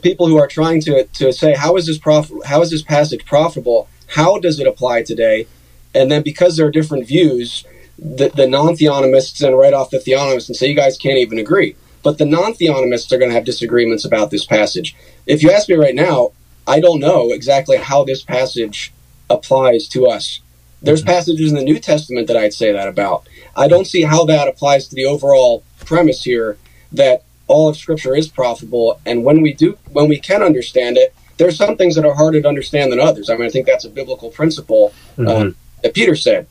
[0.00, 3.24] People who are trying to, to say, how is this prof- how is this passage
[3.26, 3.88] profitable?
[4.08, 5.46] How does it apply today?
[5.94, 7.64] And then because there are different views,
[7.98, 11.76] the, the non-theonomists then write off the theonomists and say, you guys can't even agree.
[12.02, 14.96] But the non-theonomists are going to have disagreements about this passage.
[15.26, 16.32] If you ask me right now,
[16.66, 18.92] I don't know exactly how this passage
[19.28, 20.40] applies to us.
[20.80, 21.10] There's mm-hmm.
[21.10, 23.28] passages in the New Testament that I'd say that about.
[23.54, 26.56] I don't see how that applies to the overall premise here
[26.92, 31.14] that all of Scripture is profitable, and when we do, when we can understand it,
[31.38, 33.28] there's some things that are harder to understand than others.
[33.30, 35.28] I mean, I think that's a biblical principle Mhm.
[35.30, 36.46] um, that Peter said.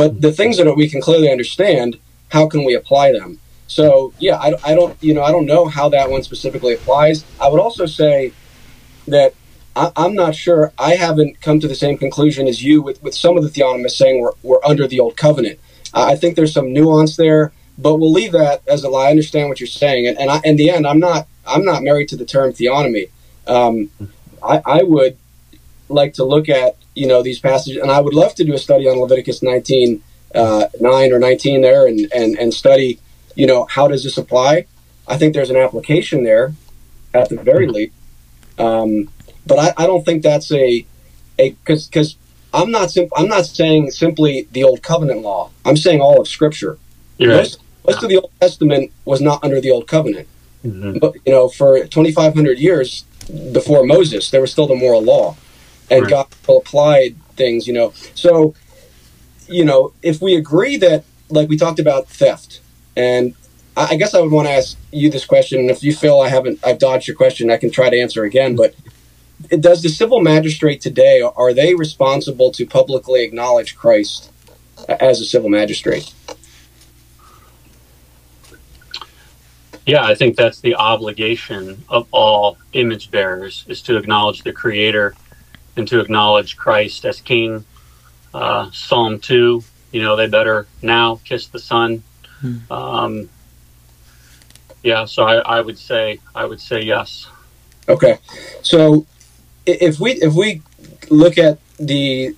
[0.00, 1.96] But the things that we can clearly understand,
[2.28, 3.38] how can we apply them?
[3.66, 7.24] So yeah, I, I don't you know I don't know how that one specifically applies.
[7.40, 8.32] I would also say
[9.06, 9.34] that
[9.76, 10.72] I, I'm not sure.
[10.78, 13.96] I haven't come to the same conclusion as you with, with some of the theonomists
[14.02, 15.58] saying we're, we're under the old covenant.
[15.94, 19.06] I think there's some nuance there, but we'll leave that as a lie.
[19.06, 21.82] I understand what you're saying, and, and I, in the end, I'm not I'm not
[21.82, 23.10] married to the term theonomy.
[23.46, 23.90] Um,
[24.42, 25.16] I, I would
[25.88, 28.58] like to look at you know these passages, and I would love to do a
[28.58, 30.02] study on Leviticus 19
[30.34, 32.98] uh, 9 or 19 there, and, and and study
[33.34, 34.66] you know how does this apply.
[35.06, 36.52] I think there's an application there
[37.14, 37.94] at the very least,
[38.58, 39.08] um,
[39.46, 40.84] but I, I don't think that's a
[41.38, 42.16] a because because
[42.52, 45.50] I'm not sim- I'm not saying simply the old covenant law.
[45.64, 46.78] I'm saying all of Scripture.
[47.20, 47.28] Right.
[47.28, 50.28] Most, most of the Old Testament was not under the old covenant.
[50.64, 51.00] Mhm.
[51.00, 53.04] But, you know, for 2,500 years
[53.52, 55.36] before Moses, there was still the moral law,
[55.90, 56.10] and Right.
[56.10, 57.66] God still applied things.
[57.66, 58.54] You know, so
[59.48, 62.60] you know, if we agree that, like we talked about theft,
[62.96, 63.34] and
[63.76, 66.20] I, I guess I would want to ask you this question, and if you feel
[66.20, 68.56] I haven't, I've dodged your question, I can try to answer again.
[68.56, 68.74] But
[69.60, 74.30] does the civil magistrate today are they responsible to publicly acknowledge Christ
[74.88, 76.12] as a civil magistrate?
[79.88, 85.14] Yeah, I think that's the obligation of all image bearers is to acknowledge the Creator
[85.76, 87.64] and to acknowledge Christ as King.
[88.34, 92.02] Uh, Psalm two, you know, they better now kiss the Son.
[92.70, 93.30] Um,
[94.82, 97.26] yeah, so I, I would say I would say yes.
[97.88, 98.18] Okay,
[98.60, 99.06] so
[99.64, 100.60] if we if we
[101.08, 102.36] look at the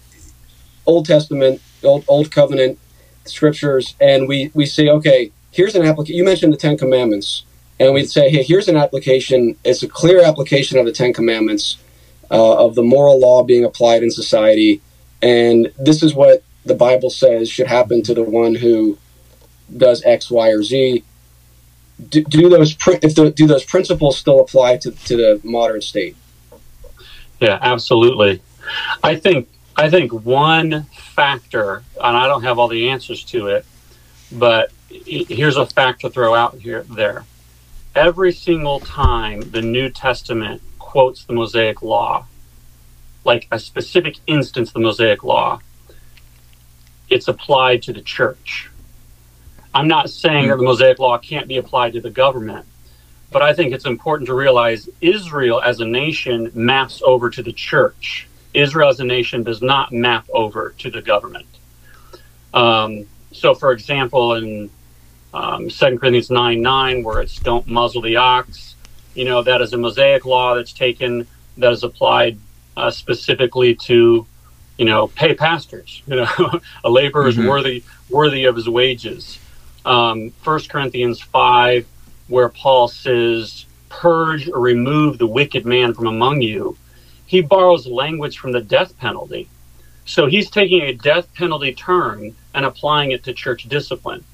[0.86, 2.78] Old Testament, Old Old Covenant
[3.24, 6.16] scriptures, and we we say, okay, here's an application.
[6.16, 7.44] You mentioned the Ten Commandments,
[7.78, 9.56] and we'd say, hey, here's an application.
[9.64, 11.78] It's a clear application of the Ten Commandments
[12.30, 14.80] uh, of the moral law being applied in society,
[15.22, 18.98] and this is what the Bible says should happen to the one who
[19.76, 21.04] does X, Y, or Z.
[22.08, 26.16] Do, do those if the, do those principles still apply to, to the modern state?
[27.40, 28.42] Yeah, absolutely.
[29.02, 33.64] I think I think one factor, and I don't have all the answers to it,
[34.30, 37.24] but here's a fact to throw out here there.
[37.94, 42.26] Every single time the New Testament quotes the Mosaic Law,
[43.24, 45.61] like a specific instance of the Mosaic Law,
[47.09, 48.70] it's applied to the church.
[49.74, 52.66] I'm not saying that the Mosaic Law can't be applied to the government,
[53.31, 57.53] but I think it's important to realize Israel as a nation maps over to the
[57.53, 58.26] church.
[58.53, 61.46] Israel as a nation does not map over to the government.
[62.53, 64.70] Um, so, for example, in
[65.32, 68.74] um, 2 Corinthians 9 9, where it's don't muzzle the ox,
[69.14, 71.26] you know, that is a Mosaic law that's taken,
[71.58, 72.38] that is applied
[72.76, 74.26] uh, specifically to,
[74.78, 76.02] you know, pay pastors.
[76.08, 77.48] You know, a laborer is Mhm.
[77.48, 79.38] worthy worthy of his wages.
[79.84, 81.86] Um, 1 Corinthians 5,
[82.28, 86.76] where Paul says, purge or remove the wicked man from among you,
[87.26, 89.48] he borrows language from the death penalty.
[90.04, 94.24] So he's taking a death penalty term and applying it to church discipline.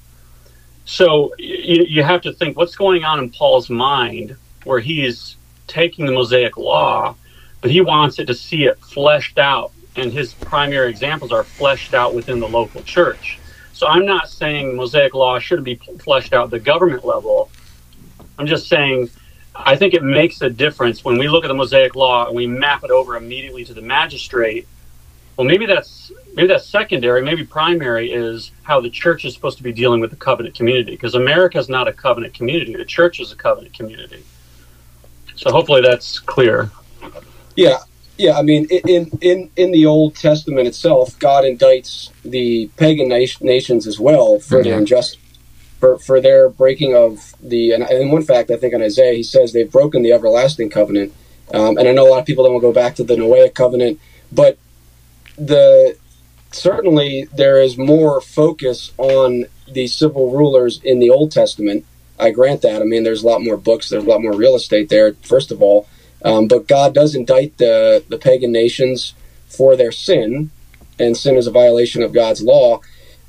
[0.86, 6.06] So you, you have to think what's going on in Paul's mind where he's taking
[6.06, 7.16] the Mosaic law,
[7.60, 9.72] but he wants it to see it fleshed out.
[9.96, 13.38] And his primary examples are fleshed out within the local church.
[13.72, 17.50] So I'm not saying Mosaic law shouldn't be fleshed out at the government level.
[18.38, 19.10] I'm just saying
[19.54, 22.46] I think it makes a difference when we look at the Mosaic law and we
[22.46, 24.68] map it over immediately to the magistrate.
[25.36, 27.22] Well, maybe that's maybe that's secondary.
[27.22, 30.92] Maybe primary is how the church is supposed to be dealing with the covenant community
[30.92, 32.74] because America is not a covenant community.
[32.74, 34.22] The church is a covenant community.
[35.34, 36.70] So hopefully that's clear.
[37.54, 37.78] Yeah,
[38.16, 38.38] yeah.
[38.38, 43.86] I mean, in in in the Old Testament itself, God indicts the pagan nat- nations
[43.86, 44.78] as well for their Yeah.
[44.78, 45.20] injustice,
[45.80, 47.72] for for their breaking of the.
[47.72, 51.12] And in one fact, I think in Isaiah, he says they've broken the everlasting covenant.
[51.52, 53.54] Um, and I know a lot of people then will go back to the Noahic
[53.54, 54.00] covenant,
[54.32, 54.58] but
[55.38, 55.96] the
[56.52, 61.84] certainly there is more focus on the civil rulers in the Old Testament.
[62.18, 62.80] I grant that.
[62.80, 65.14] I mean, there's a lot more books, there's a lot more real estate there.
[65.22, 65.86] First of all,
[66.24, 69.14] um, but God does indict the the pagan nations
[69.48, 70.50] for their sin,
[70.98, 72.80] and sin is a violation of God's law.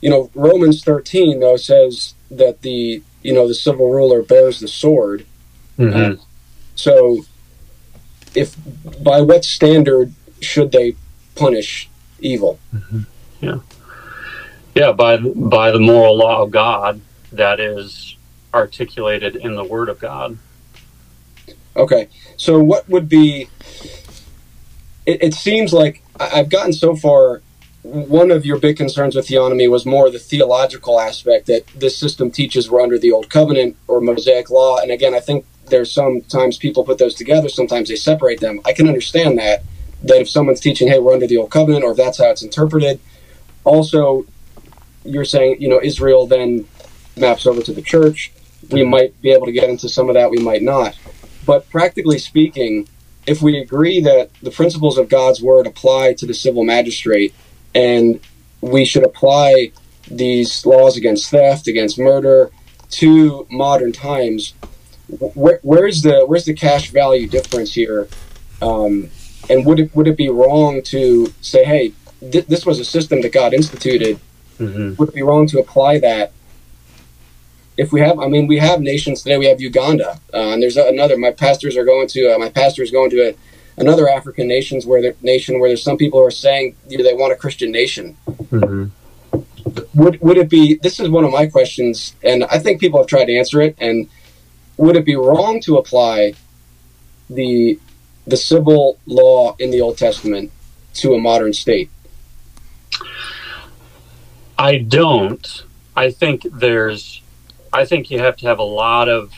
[0.02, 4.67] You know, Romans 13 though says that the you know the civil ruler bears the
[4.67, 5.26] sword.
[5.78, 6.22] Mm-hmm.
[6.76, 7.26] So,
[8.34, 8.56] if
[9.04, 10.96] by what standard should they
[11.36, 12.60] punish evil?
[12.73, 13.01] Mm-hmm.
[13.41, 13.60] Yeah,
[14.75, 14.91] yeah.
[14.91, 17.01] by by the moral law of God
[17.32, 18.15] that is
[18.53, 20.38] articulated in the Word of God.
[21.75, 23.47] Okay, so what would be
[25.06, 27.41] it, it seems like I- I've gotten so far.
[27.84, 32.30] One of your big concerns with theonomy was more the theological aspect that this system
[32.32, 34.77] teaches we're under the old covenant or Mosaic law.
[34.77, 38.60] And again, I think there's sometimes people put those together, sometimes they separate them.
[38.65, 39.63] I can understand that,
[40.03, 42.43] that if someone's teaching, hey, we're under the old covenant, or if that's how it's
[42.43, 42.99] interpreted.
[43.63, 44.25] Also,
[45.03, 46.65] you're saying, you know, Israel then
[47.15, 48.31] maps over to the church.
[48.69, 50.97] We might be able to get into some of that, we might not.
[51.45, 52.88] But practically speaking,
[53.25, 57.33] if we agree that the principles of God's word apply to the civil magistrate,
[57.73, 58.19] and
[58.62, 59.71] we should apply
[60.10, 62.51] these laws against theft, against murder,
[62.89, 64.53] to modern times,
[65.10, 68.07] where, where's the where's the cash value difference here?
[68.62, 69.10] Um,
[69.49, 71.93] and would it would it be wrong to say, hey,
[72.31, 74.19] th- this was a system that God instituted?
[74.60, 74.95] Mm-hmm.
[74.95, 76.31] Would it be wrong to apply that?
[77.77, 79.38] If we have, I mean, we have nations today.
[79.38, 81.15] We have Uganda, uh, and there's another.
[81.17, 82.33] My pastors are going to.
[82.33, 83.36] Uh, my pastor is going to a,
[83.77, 87.03] another African nations where the nation where there's some people who are saying you know,
[87.03, 88.17] they want a Christian nation.
[88.27, 88.86] Mm-hmm.
[89.93, 90.79] Would would it be?
[90.81, 93.75] This is one of my questions, and I think people have tried to answer it.
[93.77, 94.10] And
[94.77, 96.33] would it be wrong to apply
[97.29, 97.79] the
[98.28, 100.52] the civil law in the Old Testament
[100.96, 101.90] to a modern state?
[104.60, 105.63] I don't.
[105.96, 107.22] I think there's.
[107.72, 109.34] I think you have to have a lot of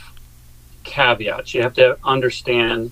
[0.83, 1.53] caveats.
[1.53, 2.91] You have to understand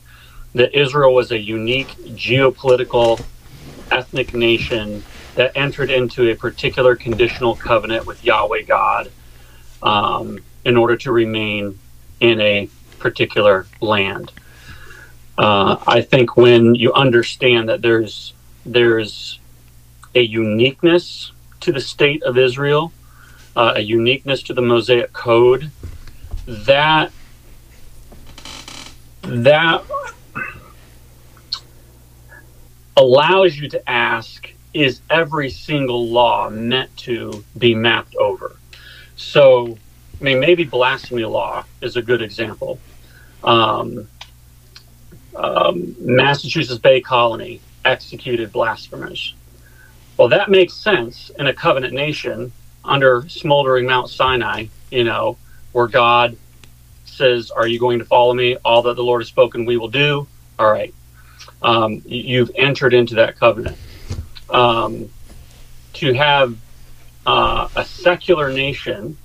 [0.54, 3.24] that Israel was a unique geopolitical
[3.92, 5.04] ethnic nation
[5.36, 9.12] that entered into a particular conditional covenant with Yahweh God
[9.84, 11.78] um, in order to remain
[12.20, 14.32] in a particular land.
[15.38, 18.34] Uh, I think when you understand that there's
[18.66, 19.40] there's
[20.16, 22.92] a uniqueness to the state of Israel,
[23.56, 25.70] uh, a uniqueness to the Mosaic Code,
[26.46, 27.12] that
[29.22, 29.84] that
[32.96, 38.56] allows you to ask is every single law meant to be mapped over?
[39.16, 39.78] So
[40.20, 42.80] i mean maybe blasphemy law is a good example.
[43.44, 44.08] Um,
[45.38, 49.36] um, massachusetts bay colony executed blasphemers.
[50.18, 52.52] Well that makes sense in a covenant nation
[52.84, 55.38] under smoldering mount sinai you know
[55.74, 56.38] where god
[57.18, 58.56] says are you going to follow me?
[58.64, 60.28] All that the lord has spoken we will do.
[60.60, 60.94] All right.
[61.62, 63.78] Um, you've entered into that covenant.
[64.50, 65.10] Um,
[65.94, 66.56] to have
[67.26, 69.18] uh, a secular nation,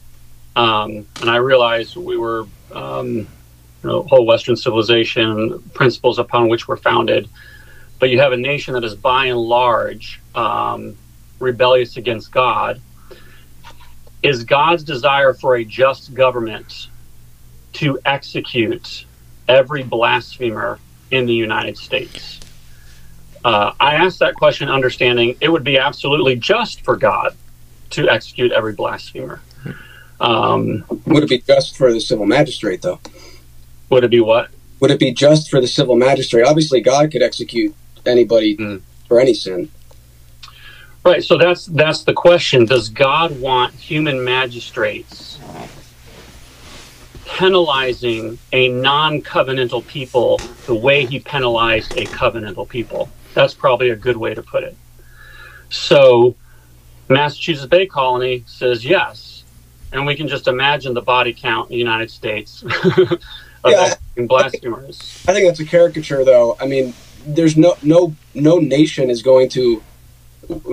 [0.56, 3.28] um, and I realize we were, um,
[3.90, 7.28] know, whole Western civilization principles upon which we're founded,
[7.98, 10.96] but you have a nation that is by and large um,
[11.38, 12.80] rebellious against God.
[14.22, 16.88] Is God's desire for a just government
[17.74, 19.04] to execute
[19.48, 20.78] every blasphemer
[21.10, 22.38] in the United States?
[23.44, 27.36] Uh, I asked that question understanding it would be absolutely just for God
[27.90, 29.40] to execute every blasphemer.
[30.20, 33.00] Um, Would it be just for the civil magistrate, though?
[33.92, 34.48] Would it be what?
[34.80, 36.44] Would it be just for the civil magistrate?
[36.44, 37.74] Obviously, God could execute
[38.04, 38.80] anybody Mm.
[39.06, 39.68] for any sin.
[41.04, 41.22] Right.
[41.22, 42.64] So that's that's the question.
[42.64, 45.38] Does God want human magistrates
[47.26, 53.08] penalizing a non-covenantal people the way He penalized a covenantal people?
[53.34, 54.76] That's probably a good way to put it.
[55.70, 56.34] So,
[57.08, 59.44] Massachusetts Bay Colony says yes,
[59.92, 62.62] and we can just imagine the body count in the United States
[63.64, 63.94] of Yeah.
[64.26, 64.98] blasphemers.
[65.26, 66.56] I think that's a caricature, though.
[66.60, 66.94] I mean,
[67.26, 69.82] there's no no no nation is going to.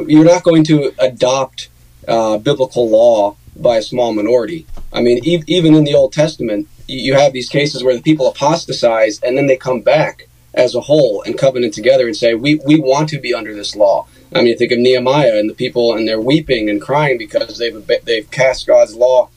[0.07, 1.69] You're not going to adopt
[2.07, 4.65] uh, biblical law by a small minority.
[4.91, 8.01] I mean, e- even in the Old Testament, you you have these cases where the
[8.01, 12.33] people apostatize and then they come back as a whole and covenant together and say,
[12.33, 15.53] "We we want to be under this law." I mean, think of Nehemiah and the
[15.55, 19.29] people, and they're weeping and crying because they've they've cast God's law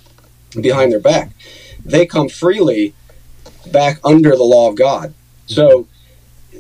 [0.61, 1.31] behind their back.
[1.85, 2.95] They come freely
[3.71, 5.15] back under the law of God.
[5.47, 5.87] So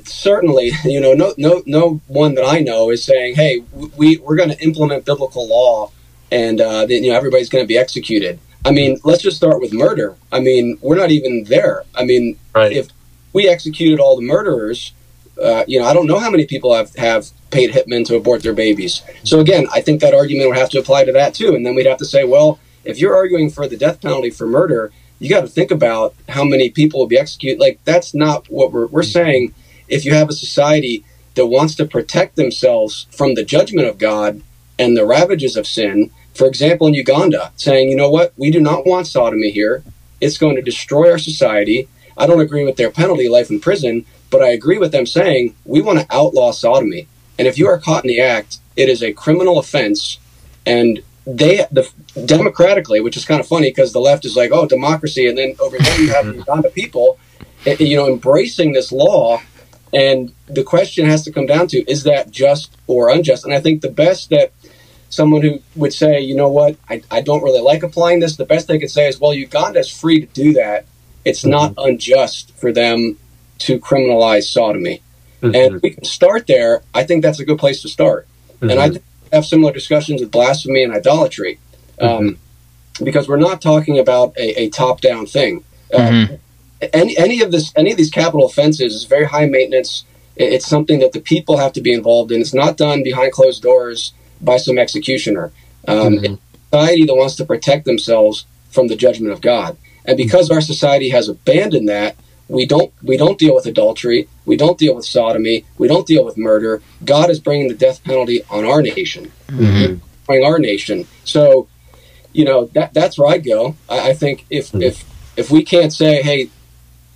[0.04, 3.62] certainly, you know, no no no one that I know is saying, "Hey,
[3.96, 5.90] we we're going to implement biblical law,
[6.30, 9.60] and uh, then you know everybody's going to be executed." I mean, let's just start
[9.60, 10.14] with murder.
[10.30, 11.82] I mean, we're not even there.
[11.96, 12.70] I mean, Right.
[12.72, 12.88] if
[13.32, 14.92] we executed all the murderers,
[15.42, 18.42] uh, you know, I don't know how many people have have paid hitmen to abort
[18.42, 19.02] their babies.
[19.24, 21.74] So again, I think that argument would have to apply to that too, and then
[21.74, 24.92] we'd have to say, well, if you're arguing for the death penalty for murder,
[25.22, 27.60] you got to think about how many people will be executed.
[27.60, 29.54] Like that's not what we're we're saying.
[29.86, 31.04] If you have a society
[31.34, 34.42] that wants to protect themselves from the judgment of God
[34.80, 38.60] and the ravages of sin, for example, in Uganda, saying, you know what, we do
[38.60, 39.84] not want sodomy here.
[40.20, 41.88] It's going to destroy our society.
[42.18, 45.54] I don't agree with their penalty, life in prison, but I agree with them saying
[45.64, 47.06] we want to outlaw sodomy.
[47.38, 50.18] And if you are caught in the act, it is a criminal offense.
[50.66, 51.88] And they, the
[52.24, 55.54] democratically, which is kind of funny because the left is like, oh, democracy, and then
[55.60, 57.18] over there you have the Uganda people,
[57.66, 59.40] eh, you know, embracing this law.
[59.92, 63.44] And the question has to come down to is that just or unjust?
[63.44, 64.52] And I think the best that
[65.10, 68.46] someone who would say, you know what, I, I don't really like applying this, the
[68.46, 70.86] best they could say is, well, Uganda is free to do that.
[71.24, 73.18] It's not unjust for them
[73.58, 75.02] to criminalize sodomy.
[75.42, 75.66] Mhm.
[75.66, 76.82] And we can start there.
[76.94, 78.26] I think that's a good place to start.
[78.62, 81.58] And I think we have similar discussions with blasphemy and idolatry
[82.00, 82.38] um,
[83.02, 85.64] because we're not talking about a, a top-down thing.
[85.92, 86.38] Uh, Mhm.
[86.92, 90.04] any any of this any of these capital offenses is very high maintenance.
[90.36, 92.40] It's something that the people have to be involved in.
[92.40, 95.52] It's not done behind closed doors by some executioner.
[95.86, 96.24] Um, Mhm.
[96.24, 99.76] It's society that wants to protect themselves from the judgment of God,
[100.06, 102.16] and because our society has abandoned that,
[102.48, 104.28] we don't we don't deal with adultery.
[104.44, 105.64] We don't deal with sodomy.
[105.78, 106.82] We don't deal with murder.
[107.04, 110.00] God is bringing the death penalty on our nation, Mhm.
[110.28, 111.06] on our nation.
[111.24, 111.68] So,
[112.32, 113.76] you know that that's where I go.
[113.88, 114.82] I, I think if Mhm.
[114.82, 115.04] if
[115.36, 116.48] if we can't say, hey,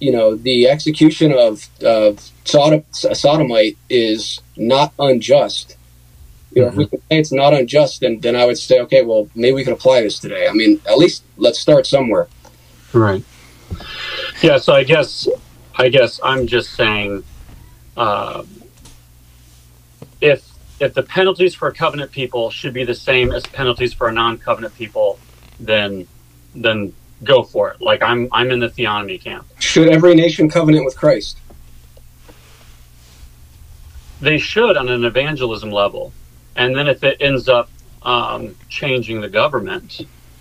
[0.01, 5.77] you know, the execution of of Sodom, a sodomite is not unjust.
[6.55, 9.03] You know, if we can say it's not unjust, then then I would say, okay,
[9.03, 10.47] well, maybe we can apply this today.
[10.49, 12.29] I mean, at least let's start somewhere.
[12.95, 13.22] Right.
[14.42, 14.58] Yeah.
[14.58, 15.28] So I guess
[15.76, 17.24] I guess I'm just saying,
[17.96, 18.44] uh,
[20.20, 20.48] if
[20.80, 25.18] if the penalties for covenant people should be the same as penalties for non-covenant people,
[25.58, 26.06] then
[26.54, 26.92] then
[27.24, 27.80] go for it.
[27.80, 29.46] Like I'm I'm in the theonomy camp.
[29.58, 31.38] Should every nation covenant with Christ?
[34.20, 36.12] They should on an evangelism level,
[36.56, 37.68] and then if it ends up
[38.02, 40.00] um, changing the government,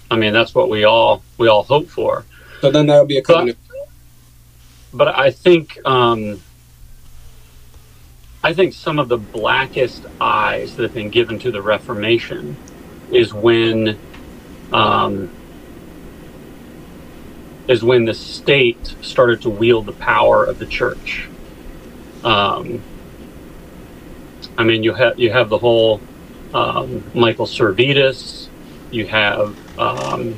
[0.10, 2.26] I mean that's what we all we all hope for.
[2.62, 3.58] So then that would be a covenant.
[4.94, 6.42] but I think um,
[8.44, 12.56] I think some of the blackest eyes that have been given to the Reformation
[13.12, 13.98] is when
[14.72, 15.30] um,
[17.68, 21.28] is when the state started to wield the power of the church.
[22.24, 22.82] Um,
[24.58, 26.00] I mean, you have you have the whole
[26.54, 28.48] um, Michael Servetus.
[28.92, 30.36] You have um,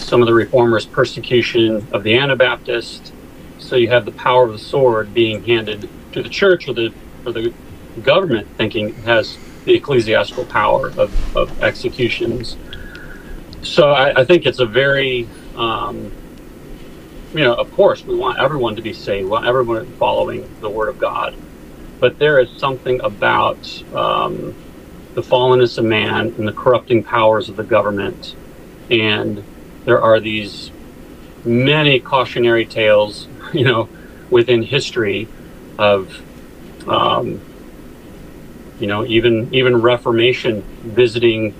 [0.00, 3.12] some of the reformers' persecution of the Anabaptists.
[3.58, 6.92] So you have the power of the sword being handed to the church or the
[7.24, 7.52] or the
[8.02, 12.56] government, thinking it has the ecclesiastical power of, of executions.
[13.62, 16.10] So I, I think it's a very, um,
[17.34, 20.70] you know, of course we want everyone to be saved, we want everyone following the
[20.70, 21.34] word of God,
[22.00, 23.58] but there is something about
[23.94, 24.54] um,
[25.14, 28.34] the fallenness of man and the corrupting powers of the government,
[28.90, 29.44] and
[29.84, 30.70] there are these
[31.44, 33.88] many cautionary tales, you know,
[34.30, 35.28] within history
[35.78, 36.22] of,
[36.88, 37.40] um,
[38.78, 41.54] you know, even even Reformation visiting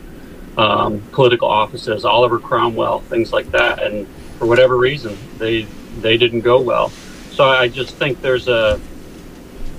[0.57, 4.07] um, political offices, Oliver Cromwell, things like that, and
[4.39, 5.63] for whatever reason, they
[6.01, 6.91] they didn't go well.
[7.33, 8.81] So I just think there's a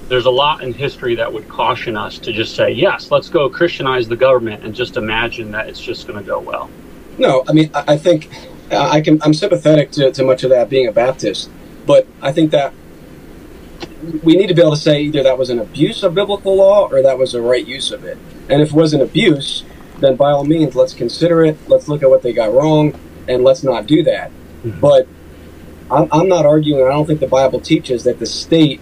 [0.07, 3.49] there's a lot in history that would caution us to just say yes, let's go
[3.49, 6.69] Christianize the government and just imagine that it's just going to go well.
[7.17, 8.29] No, I mean, I I think
[8.71, 9.21] I can.
[9.21, 11.49] I'm sympathetic to, to much of that being a Baptist,
[11.85, 12.73] but I think that
[14.23, 16.87] we need to be able to say either that was an abuse of biblical law
[16.89, 18.17] or that was a right use of it.
[18.49, 19.63] And if it was an abuse,
[19.99, 21.57] then by all means, let's consider it.
[21.67, 22.97] Let's look at what they got wrong,
[23.27, 24.31] and let's not do that.
[24.63, 24.79] Mhm.
[24.79, 25.07] But
[25.91, 26.85] I'm, I'm not arguing.
[26.85, 28.79] I don't think the Bible teaches that the state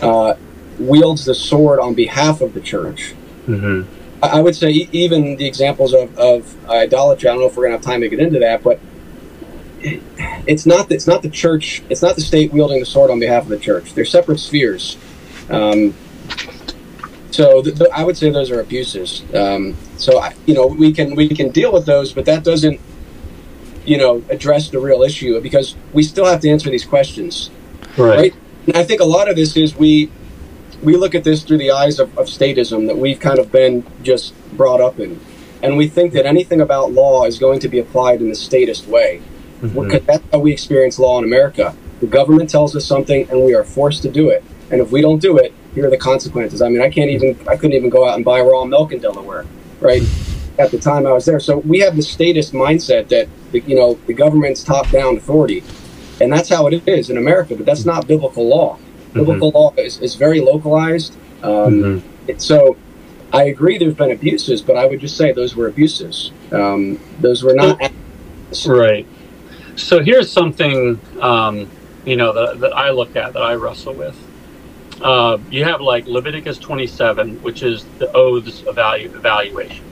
[0.00, 0.34] uh,
[0.78, 3.14] wields the sword on behalf of the church.
[3.46, 3.82] Mm-hmm.
[4.22, 7.28] I would say even the examples of, of idolatry.
[7.28, 8.78] I don't know if we're gonna have time to get into that, but
[9.80, 10.02] it-
[10.46, 11.82] it's not it's not the church.
[11.90, 13.94] It's not the state wielding the sword on behalf of the church.
[13.94, 14.96] They're separate spheres.
[15.50, 15.94] Um,
[17.30, 19.22] so th- th- I would say those are abuses.
[19.34, 22.78] Um, so I, you know we can we can deal with those, but that doesn't
[23.84, 27.50] you know address the real issue because we still have to answer these questions.
[27.96, 28.16] Right.
[28.18, 28.34] Right.
[28.68, 30.10] And I think a lot of this is we
[30.82, 33.84] we look at this through the eyes of, of statism that we've kind of been
[34.02, 35.20] just brought up in,
[35.62, 38.86] and we think that anything about law is going to be applied in the statist
[38.86, 39.20] way.
[39.62, 39.84] Mhm.
[39.84, 41.74] Because that's how we experience law in America.
[42.00, 44.42] The government tells us something, and we are forced to do it.
[44.70, 46.60] And if we don't do it, here are the consequences.
[46.60, 48.98] I mean, I can't even I couldn't even go out and buy raw milk in
[48.98, 49.46] Delaware,
[49.80, 50.02] right?
[50.58, 53.74] At the time I was there, so we have the statist mindset that the, you
[53.74, 55.62] know the government's top-down authority,
[56.20, 57.54] and that's how it is in America.
[57.54, 58.78] But that's not biblical law.
[59.14, 61.16] Biblical law is, is very localized.
[61.42, 62.02] Um, Mhm.
[62.28, 62.76] it- so
[63.32, 66.32] I agree there's been abuses, but I would just say those were abuses.
[66.52, 67.80] Um, those were not.
[68.66, 69.06] Right.
[69.76, 71.66] So here's something um,
[72.04, 74.16] you know, that, that I look at, that I wrestle with.
[75.00, 79.84] Uh, you have like Leviticus 27, which is the oaths evalu- evaluation.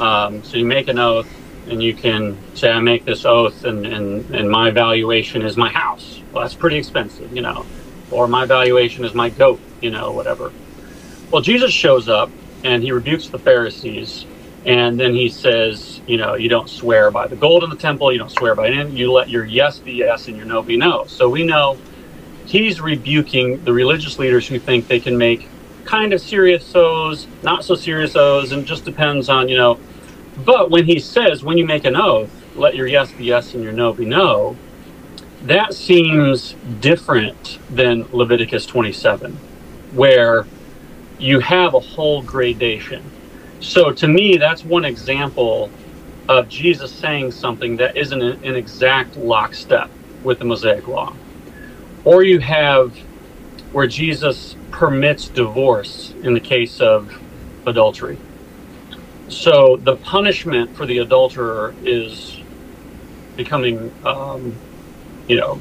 [0.00, 1.28] Um, so you make an oath,
[1.68, 5.68] and you can say, I make this oath, and, and, and my valuation is my
[5.68, 6.20] house.
[6.32, 7.64] Well, that's pretty expensive, you know.
[8.14, 10.52] Or my valuation is my goat, you know, whatever.
[11.32, 12.30] Well, Jesus shows up
[12.62, 14.24] and he rebukes the Pharisees,
[14.64, 18.12] and then he says, you know, you don't swear by the gold in the temple,
[18.12, 20.76] you don't swear by anything, you let your yes be yes and your no be
[20.76, 21.04] no.
[21.06, 21.76] So we know
[22.46, 25.48] he's rebuking the religious leaders who think they can make
[25.84, 29.80] kind of serious oaths, not so serious oaths, and just depends on, you know.
[30.44, 33.64] But when he says, when you make an oath, let your yes be yes and
[33.64, 34.56] your no be no,
[35.44, 39.32] that seems different than Leviticus 27,
[39.92, 40.46] where
[41.18, 43.02] you have a whole gradation.
[43.60, 45.70] So to me, that's one example
[46.28, 49.90] of Jesus saying something that isn't an exact lockstep
[50.22, 51.14] with the Mosaic Law.
[52.04, 52.96] Or you have
[53.72, 57.20] where Jesus permits divorce in the case of
[57.66, 58.18] adultery.
[59.28, 62.40] So the punishment for the adulterer is
[63.36, 64.54] becoming, um,
[65.28, 65.60] you know,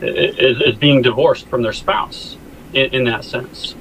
[0.00, 2.36] is, is, being divorced from their spouse
[2.72, 3.74] in, in, that sense.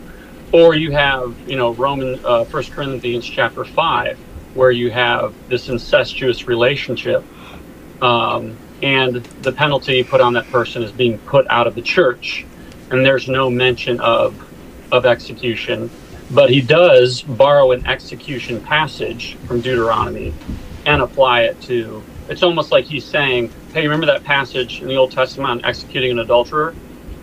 [0.51, 4.17] Or you have, you know, Roman uh, First Corinthians chapter five,
[4.53, 7.24] where you have this incestuous relationship,
[8.01, 12.45] um, and the penalty put on that person is being put out of the church,
[12.91, 14.36] and there's no mention of
[14.91, 15.89] of execution
[16.34, 20.34] but he does borrow an execution passage from Deuteronomy
[20.86, 22.03] and apply it to.
[22.28, 26.11] It's almost like he's saying, "Hey, remember that passage in the Old Testament on executing
[26.11, 26.76] an adulterer?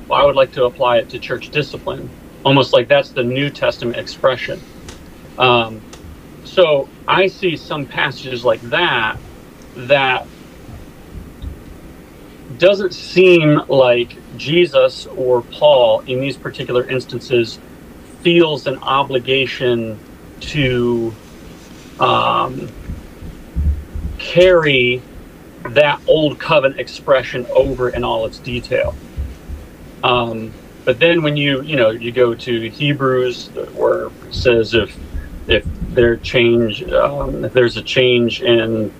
[0.08, 2.10] Well, I would like to apply it to church discipline."
[2.44, 4.60] Almost like that's the New Testament expression.
[5.38, 5.80] Um,
[6.44, 9.18] so I see some passages like that
[9.76, 10.26] that
[12.58, 17.58] doesn't seem like Jesus or Paul in these particular instances
[18.22, 19.98] feels an obligation
[20.40, 21.14] to
[22.00, 22.68] um,
[24.18, 25.00] carry
[25.70, 28.94] that old covenant expression over in all its detail.
[30.02, 30.52] Um,
[30.84, 34.96] but then when you you know you go to Hebrews where it says if
[35.46, 38.92] if there change um, if there's a change in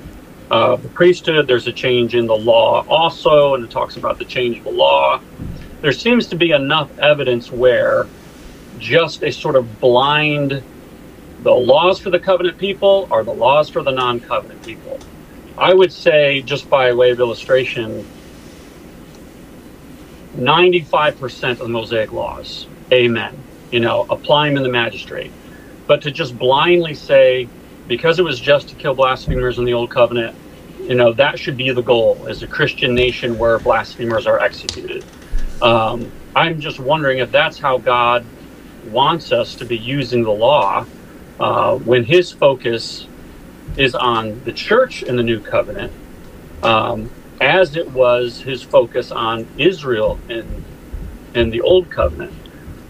[0.51, 4.25] uh, the priesthood, there's a change in the law also, and it talks about the
[4.25, 5.21] change of the law.
[5.81, 8.07] There seems to be enough evidence where
[8.79, 10.63] just a sort of blind
[11.43, 14.99] the laws for the covenant people are the laws for the non-covenant people.
[15.61, 18.07] I would say, just by way of illustration,
[20.35, 25.31] 95% of the Mosaic laws, amen, you know, apply them in the magistrate.
[25.87, 27.47] But to just blindly say,
[27.89, 30.35] because it was just to kill blasphemers in the Old Covenant,
[30.89, 35.05] you know, that should be the goal as a Christian nation where blasphemers are executed.
[35.61, 38.25] Um, I'm just wondering if that's how God
[38.87, 40.87] wants us to be using the law
[41.39, 43.10] uh, when his focus
[43.77, 45.93] is on the church in the new covenant,
[46.63, 47.11] um,
[47.41, 50.65] as it was his focus on Israel in
[51.35, 52.33] in the old covenant.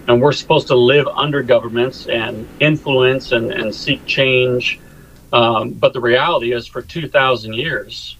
[0.08, 4.80] And we're supposed to live under governments and influence and, and seek change.
[5.32, 8.16] Um, but the reality is, for 2,000 years,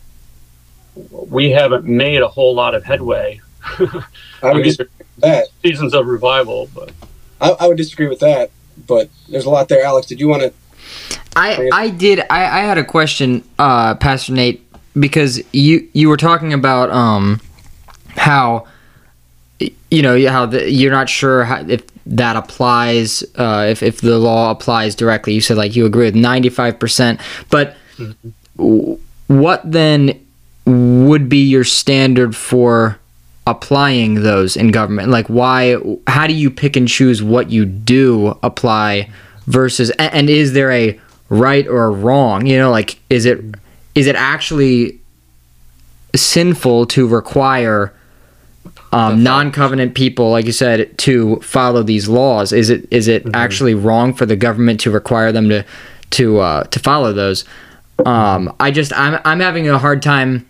[1.11, 3.41] we haven't made a whole lot of headway.
[3.65, 4.03] I,
[4.43, 4.75] I mean,
[5.19, 5.49] that.
[5.63, 6.93] seasons of revival, but
[7.41, 8.51] I, I would disagree with that,
[8.87, 9.85] but there's a lot there.
[9.85, 10.53] Alex, did you want to?
[11.37, 12.21] I I did.
[12.31, 14.67] I, I had a question, uh, Pastor Nate,
[14.99, 17.41] because you you were talking about um
[18.17, 18.67] how
[19.59, 24.19] you know how the, you're not sure how, if that applies uh, if if the
[24.19, 25.35] law applies directly.
[25.35, 27.21] You said like you agree with 95 percent,
[27.51, 28.95] but mm-hmm.
[29.27, 30.27] what then
[30.65, 32.99] would be your standard for
[33.47, 35.77] applying those in government like why
[36.07, 39.11] how do you pick and choose what you do apply
[39.51, 40.99] versus and, and is there a
[41.29, 42.47] right or a wrong?
[42.47, 43.43] You know like is it
[43.95, 44.99] is it actually
[46.15, 47.95] sinful to require
[48.93, 52.53] um, non-covenant people like you said to follow these laws?
[52.53, 53.35] Is it is it mm-hmm.
[53.35, 55.65] actually wrong for the government to require them to
[56.11, 57.45] to uh, to follow those?
[58.07, 60.47] Um, i just i'm i'm having a hard time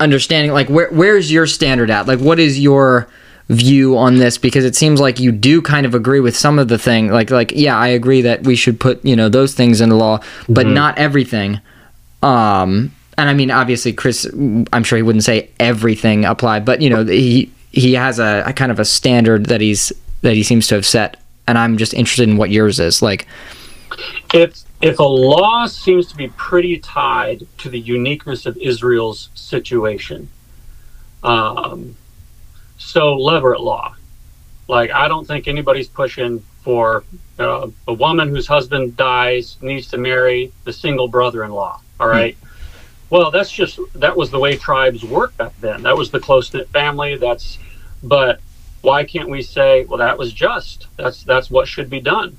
[0.00, 2.06] understanding like where where's your standard at?
[2.06, 3.08] Like what is your
[3.48, 6.66] view on this because it seems like you do kind of agree with some of
[6.66, 9.80] the thing like like yeah I agree that we should put you know those things
[9.80, 10.18] in the law
[10.48, 10.74] but mm-hmm.
[10.74, 11.60] not everything
[12.24, 14.26] um and I mean obviously Chris
[14.72, 18.52] I'm sure he wouldn't say everything apply but you know he he has a, a
[18.52, 19.92] kind of a standard that he's
[20.22, 21.16] that he seems to have set
[21.46, 23.28] and I'm just interested in what yours is like
[24.34, 30.28] if if a law seems to be pretty tied to the uniqueness of Israel's situation,
[31.22, 31.96] um,
[32.78, 33.94] So levirate law,
[34.68, 37.04] like I don't think anybody's pushing for
[37.38, 41.80] uh, a woman whose husband dies needs to marry the single brother-in-law.
[42.00, 42.36] All right.
[43.08, 45.82] Well, that's just that was the way tribes worked back then.
[45.84, 47.16] That was the close knit family.
[47.16, 47.58] That's
[48.02, 48.40] but
[48.82, 50.86] why can't we say, well, that was just.
[50.96, 52.36] That's that's what should be done.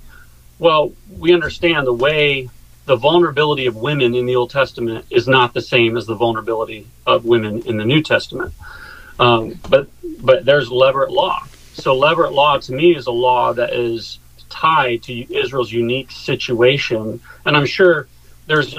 [0.60, 2.50] Well, we understand the way
[2.86, 6.88] the vulnerability of women in the Old Testament is not the same as the vulnerability
[7.06, 8.54] of women in the New Testament.
[9.20, 9.90] Um, but
[10.22, 11.44] but there's levirate law.
[11.74, 17.20] So levirate law to me is a law that is tied to Israel's unique situation,
[17.46, 18.08] and I'm sure
[18.48, 18.78] there's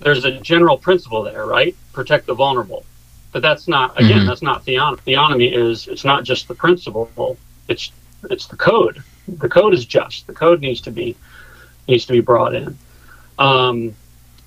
[0.00, 1.76] there's a general principle there, right?
[1.92, 2.84] Protect the vulnerable.
[3.32, 4.26] But that's not again, mm-hmm.
[4.26, 5.00] that's not theonomy.
[5.06, 7.92] Theonomy is it's not just the principle; it's
[8.28, 9.02] it's the code.
[9.28, 10.26] The code is just.
[10.26, 11.16] The code needs to be
[11.86, 12.76] needs to be brought in.
[13.38, 13.94] Um,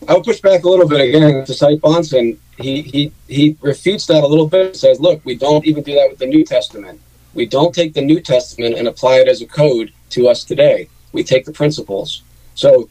[0.08, 2.38] I'll push back a little bit again to Bahnsen.
[2.58, 4.68] He he he refutes that a little bit.
[4.68, 7.00] And says, look, we don't even do that with the New Testament.
[7.34, 10.88] We don't take the New Testament and apply it as a code to us today.
[11.12, 12.22] We take the principles.
[12.56, 12.90] So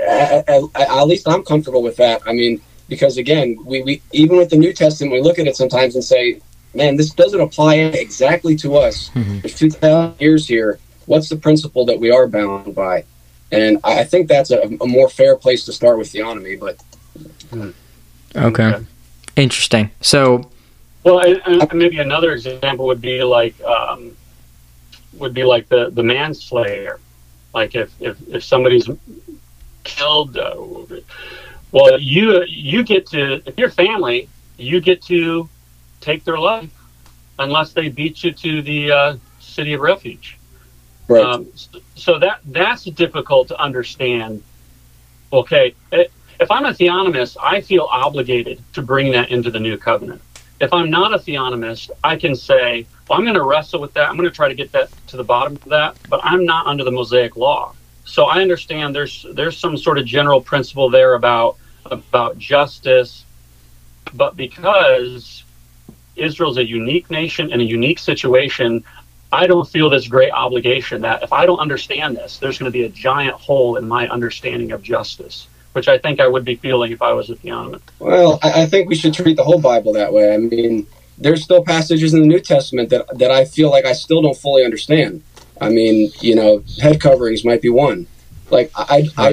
[0.00, 2.22] at, at, at least I'm comfortable with that.
[2.26, 5.56] I mean, because again, we, we even with the New Testament, we look at it
[5.56, 6.40] sometimes and say,
[6.74, 9.10] man, this doesn't apply exactly to us.
[9.10, 9.40] Mm-hmm.
[9.40, 10.78] There's 2,000 years here.
[11.06, 13.04] What's the principle that we are bound by?
[13.54, 16.58] And I think that's a, a more fair place to start with theonomy.
[16.58, 16.82] But
[18.36, 18.86] okay, okay.
[19.36, 19.90] interesting.
[20.00, 20.50] So,
[21.04, 24.16] well, and, and maybe another example would be like um,
[25.14, 27.00] would be like the the manslayer.
[27.54, 28.88] Like if if if somebody's
[29.84, 30.54] killed, uh,
[31.72, 35.48] well, you you get to if your family, you get to
[36.00, 36.70] take their life
[37.38, 40.38] unless they beat you to the uh, city of refuge.
[41.08, 41.24] Right.
[41.24, 41.48] Um,
[41.94, 44.42] so that that's difficult to understand.
[45.32, 50.22] Okay, if I'm a theonomist, I feel obligated to bring that into the new covenant.
[50.60, 54.08] If I'm not a theonomist, I can say, well, I'm going to wrestle with that.
[54.08, 56.66] I'm going to try to get that to the bottom of that, but I'm not
[56.66, 57.74] under the Mosaic law.
[58.04, 63.24] So I understand there's there's some sort of general principle there about about justice,
[64.14, 65.44] but because
[66.16, 68.84] Israel's a unique nation in a unique situation,
[69.34, 72.76] I don't feel this great obligation that if I don't understand this, there's going to
[72.76, 76.54] be a giant hole in my understanding of justice, which I think I would be
[76.54, 77.82] feeling if I was a theonomist.
[77.98, 80.32] Well, I think we should treat the whole Bible that way.
[80.32, 80.86] I mean,
[81.18, 84.36] there's still passages in the New Testament that, that I feel like I still don't
[84.36, 85.22] fully understand.
[85.60, 88.06] I mean, you know, head coverings might be one.
[88.50, 89.20] Like, I, mm-hmm.
[89.20, 89.32] I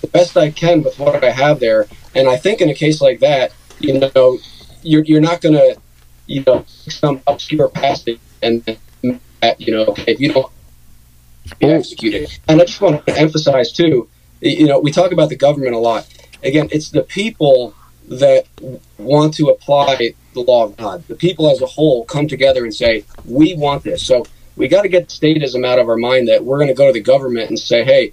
[0.00, 1.88] the best I can with what I have there.
[2.14, 4.38] And I think in a case like that, you know,
[4.82, 5.78] you're, you're not going to,
[6.26, 8.78] you know, some obscure passage and
[9.58, 10.52] you know, if you don't
[11.58, 12.28] be executed.
[12.48, 14.08] And I just want to emphasize too,
[14.40, 16.06] you know, we talk about the government a lot.
[16.42, 17.74] Again, it's the people
[18.08, 18.46] that
[18.98, 21.06] want to apply the law of God.
[21.08, 24.04] The people as a whole come together and say, we want this.
[24.04, 24.26] So
[24.56, 26.92] we got to get statism out of our mind that we're going to go to
[26.92, 28.12] the government and say, hey,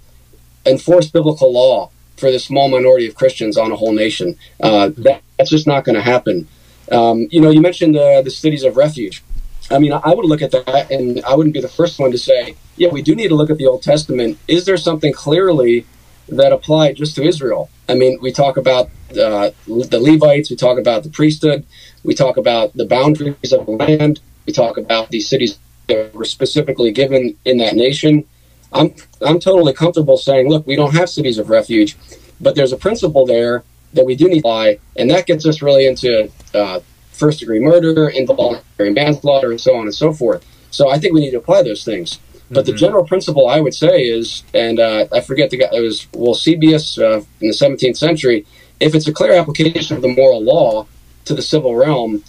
[0.66, 4.38] enforce biblical law for the small minority of Christians on a whole nation.
[4.60, 6.48] Uh, that, that's just not going to happen.
[6.92, 9.24] Um, you know, you mentioned uh, the cities of refuge.
[9.72, 12.18] I mean, I would look at that, and I wouldn't be the first one to
[12.18, 14.38] say, yeah, we do need to look at the Old Testament.
[14.48, 15.86] Is there something clearly
[16.30, 17.70] that applied just to Israel?
[17.88, 21.66] I mean, we talk about uh, the Levites, we talk about the priesthood,
[22.04, 25.58] we talk about the boundaries of the land, we talk about these cities
[25.88, 28.26] that were specifically given in that nation.
[28.72, 31.96] I'm I'm totally comfortable saying, look, we don't have cities of refuge,
[32.42, 35.62] but there's a principle there that we do need to apply, and that gets us
[35.62, 36.80] really into uh,
[37.24, 40.46] first degree murder, involuntary manslaughter, and so on and so forth.
[40.72, 42.20] So I think we need to apply those things.
[42.50, 42.72] But mm-hmm.
[42.72, 46.08] the general principle I would say is, and uh, I forget the guy, it was,
[46.14, 48.46] well, Eusebius uh, in the 17th century,
[48.82, 50.86] if it's a clear application of the moral law
[51.24, 52.24] to the civil realm,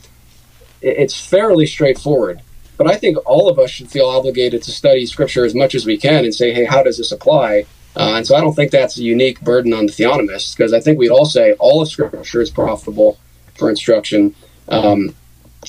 [0.81, 2.41] it's fairly straightforward.
[2.77, 5.87] But I think all of us should feel obligated to study scripture as much as
[5.87, 7.67] we can and say, hey, how does this apply?
[7.97, 10.79] Uh, and so I don't think that's a unique burden on the theonomists because I
[10.79, 13.19] think we'd all say all of scripture is profitable
[13.57, 14.35] for instruction
[14.69, 15.15] um,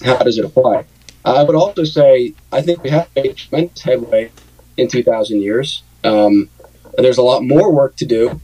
[0.04, 0.86] how does it apply?
[1.24, 4.32] I would also say I think we have made tremendous headway
[4.78, 5.84] in 2,000 years.
[6.04, 6.50] Um,
[6.98, 8.40] there's a lot more work to do,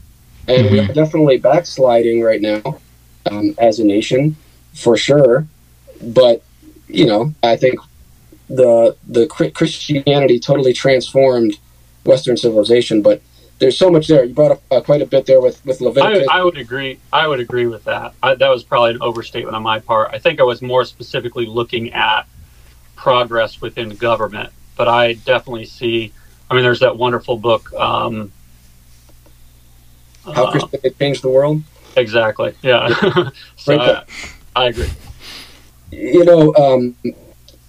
[0.48, 0.74] and mm-hmm.
[0.74, 2.80] we're definitely backsliding right now
[3.30, 4.36] um, as a nation,
[4.74, 5.46] for sure.
[6.02, 6.42] But
[6.88, 7.78] you know, I think
[8.48, 11.58] the the Christianity totally transformed
[12.04, 13.22] Western civilization, but
[13.62, 14.24] there's so much there.
[14.24, 16.26] You brought up uh, quite a bit there with with Leviticus.
[16.28, 16.98] I, I, would agree.
[17.12, 18.12] I would agree with that.
[18.20, 20.10] I, that was probably an overstatement on my part.
[20.12, 22.24] I think I was more specifically looking at
[22.96, 26.12] progress within government, but I definitely see.
[26.50, 27.72] I mean, there's that wonderful book.
[27.74, 28.32] Um,
[30.24, 31.62] How uh, Christianity changed the world.
[31.96, 32.54] Exactly.
[32.62, 33.30] Yeah.
[33.56, 34.04] so I,
[34.56, 34.90] I, agree.
[35.92, 36.96] You know, um,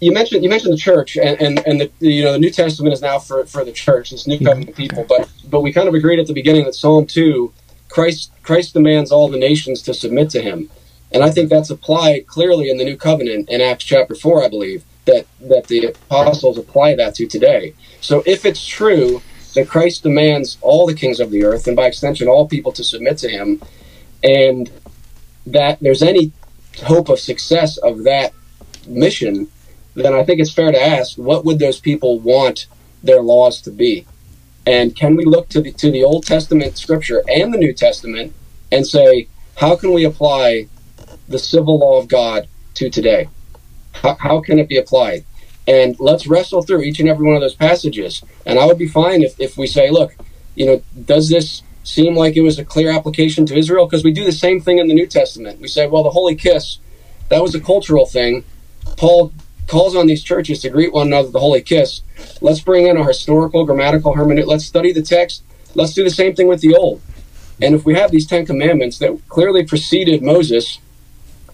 [0.03, 2.93] you mentioned you mentioned the church and and, and the, you know the New Testament
[2.93, 4.81] is now for, for the church, this new covenant mm-hmm.
[4.81, 5.05] people.
[5.07, 7.53] But but we kind of agreed at the beginning that Psalm two,
[7.89, 10.69] Christ Christ demands all the nations to submit to Him,
[11.11, 14.49] and I think that's applied clearly in the new covenant in Acts chapter four, I
[14.49, 17.73] believe that that the apostles apply that to today.
[18.01, 19.21] So if it's true
[19.55, 22.83] that Christ demands all the kings of the earth and by extension all people to
[22.83, 23.61] submit to Him,
[24.23, 24.71] and
[25.45, 26.31] that there's any
[26.83, 28.33] hope of success of that
[28.87, 29.47] mission
[29.95, 32.67] then I think it's fair to ask what would those people want
[33.03, 34.05] their laws to be?
[34.65, 38.33] And can we look to the to the Old Testament scripture and the New Testament
[38.71, 40.67] and say, how can we apply
[41.27, 43.29] the civil law of God to today?
[43.93, 45.25] How, how can it be applied?
[45.67, 48.23] And let's wrestle through each and every one of those passages.
[48.45, 50.15] And I would be fine if, if we say, look,
[50.55, 53.85] you know, does this seem like it was a clear application to Israel?
[53.85, 55.61] Because we do the same thing in the New Testament.
[55.61, 56.79] We say, well, the holy kiss,
[57.29, 58.43] that was a cultural thing.
[58.97, 59.31] Paul
[59.67, 62.01] calls on these churches to greet one another the holy kiss.
[62.41, 64.47] Let's bring in a historical, grammatical hermeneutic.
[64.47, 65.43] Let's study the text.
[65.75, 67.01] Let's do the same thing with the old.
[67.61, 70.79] And if we have these Ten Commandments that clearly preceded Moses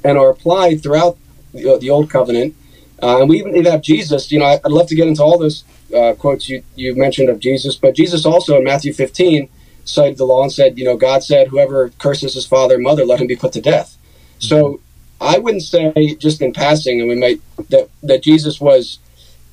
[0.03, 1.17] and are applied throughout
[1.53, 2.55] the, the Old Covenant,
[3.01, 5.63] uh, and we even have Jesus, you know, I'd love to get into all those
[5.95, 9.49] uh, quotes you, you mentioned of Jesus, but Jesus also in Matthew 15
[9.85, 13.05] cited the law and said, you know, God said, whoever curses his father and mother,
[13.05, 13.97] let him be put to death.
[14.39, 14.81] So
[15.21, 18.99] I wouldn't say just in passing, and we might that that Jesus was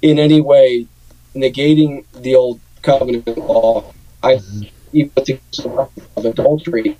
[0.02, 0.86] in any way
[1.34, 3.92] negating the old covenant law.
[4.22, 4.40] I
[4.92, 5.38] even the
[6.16, 6.96] of adultery,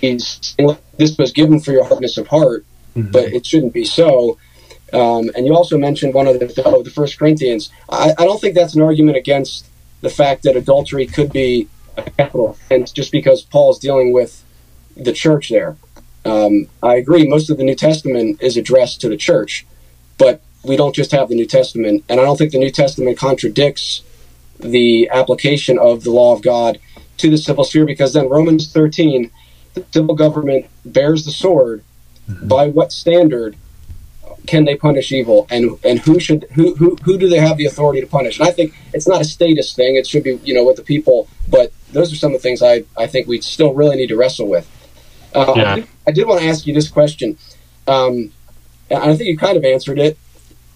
[0.00, 0.54] he's
[0.96, 2.64] this was given for your hardness of heart,
[2.96, 3.10] mm-hmm.
[3.10, 4.38] but it shouldn't be so.
[4.92, 7.70] Um, and you also mentioned one of the oh, the First Corinthians.
[7.88, 9.66] I, I don't think that's an argument against
[10.02, 14.44] the fact that adultery could be a capital offense just because Paul's dealing with
[14.96, 15.76] the church there.
[16.24, 19.66] Um, I agree, most of the New Testament is addressed to the church,
[20.18, 22.04] but we don't just have the New Testament.
[22.08, 24.02] And I don't think the New Testament contradicts
[24.60, 26.78] the application of the law of God
[27.18, 29.30] to the civil sphere because then Romans 13,
[29.74, 31.82] the civil government bears the sword.
[32.28, 32.46] Mm-hmm.
[32.46, 33.56] By what standard
[34.46, 37.66] can they punish evil and and who should who, who who do they have the
[37.66, 40.52] authority to punish and i think it's not a statist thing it should be you
[40.52, 43.40] know with the people but those are some of the things i i think we
[43.40, 44.68] still really need to wrestle with
[45.34, 45.72] uh, yeah.
[45.72, 47.38] I, did, I, did, want to ask you this question.
[47.86, 48.32] Um,
[48.90, 50.18] I think you kind of answered it.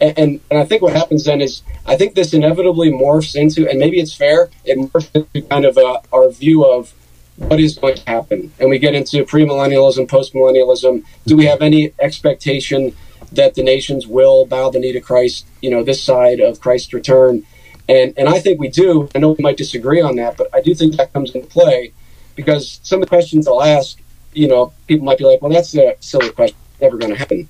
[0.01, 3.69] And, and, and I think what happens then is I think this inevitably morphs into,
[3.69, 6.93] and maybe it's fair, it morphs into kind of a, uh, our view of
[7.37, 8.53] what is going to happen.
[8.59, 11.05] And we get into premillennialism, postmillennialism.
[11.27, 12.95] Do we have any expectation
[13.33, 16.93] that the nations will bow the knee to Christ, you know, this side of Christ's
[16.93, 17.45] return?
[17.89, 19.09] And, and I think we do.
[19.15, 21.93] I know we might disagree on that, but I do think that comes into play
[22.35, 23.99] because some of the questions I'll ask
[24.37, 27.49] you know, people might be like, well, that's a silly question, never going to happen.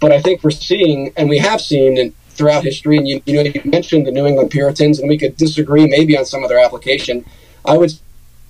[0.00, 3.34] But I think we're seeing, and we have seen and throughout history, and you, you
[3.34, 6.50] know, you mentioned the New England Puritans, and we could disagree maybe on some of
[6.50, 7.24] their application.
[7.64, 7.92] I would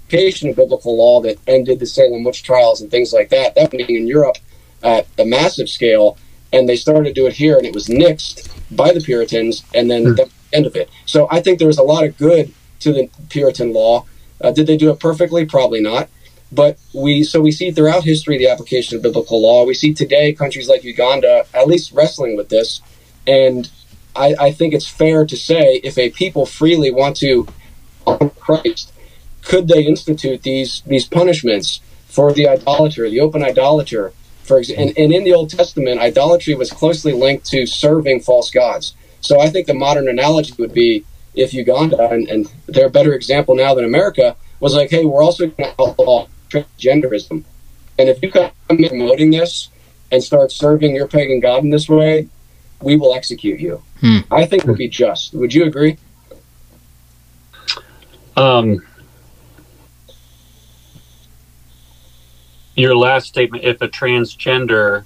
[0.06, 3.54] application of biblical law that ended the Salem witch trials and things like that.
[3.54, 4.38] That being in Europe
[4.82, 6.16] at a massive scale,
[6.52, 9.90] and they started to do it here, and it was nixed by the Puritans, and
[9.90, 10.16] then mm.
[10.16, 10.88] the end of it.
[11.06, 14.06] So I think there was a lot of good to the Puritan law.
[14.40, 15.44] Uh, did they do it perfectly?
[15.44, 16.08] Probably not.
[16.52, 19.64] But we so we see throughout history the application of biblical law.
[19.64, 22.80] We see today countries like Uganda at least wrestling with this,
[23.26, 23.68] and
[24.14, 27.48] I, I think it's fair to say if a people freely want to
[28.06, 28.92] honor Christ,
[29.42, 34.12] could they institute these these punishments for the idolater, the open idolater?
[34.44, 38.94] For and, and in the Old Testament, idolatry was closely linked to serving false gods.
[39.20, 43.12] So I think the modern analogy would be if Uganda, and, and they're a better
[43.12, 47.44] example now than America, was like, hey, we're also going to outlaw transgenderism.
[47.98, 49.68] And if you come in promoting this
[50.12, 52.28] and start serving your pagan god in this way,
[52.82, 53.82] we will execute you.
[54.00, 54.18] Hmm.
[54.30, 55.32] I think it would be just.
[55.34, 55.96] Would you agree?
[58.36, 58.86] Um,
[62.74, 65.04] your last statement, if a transgender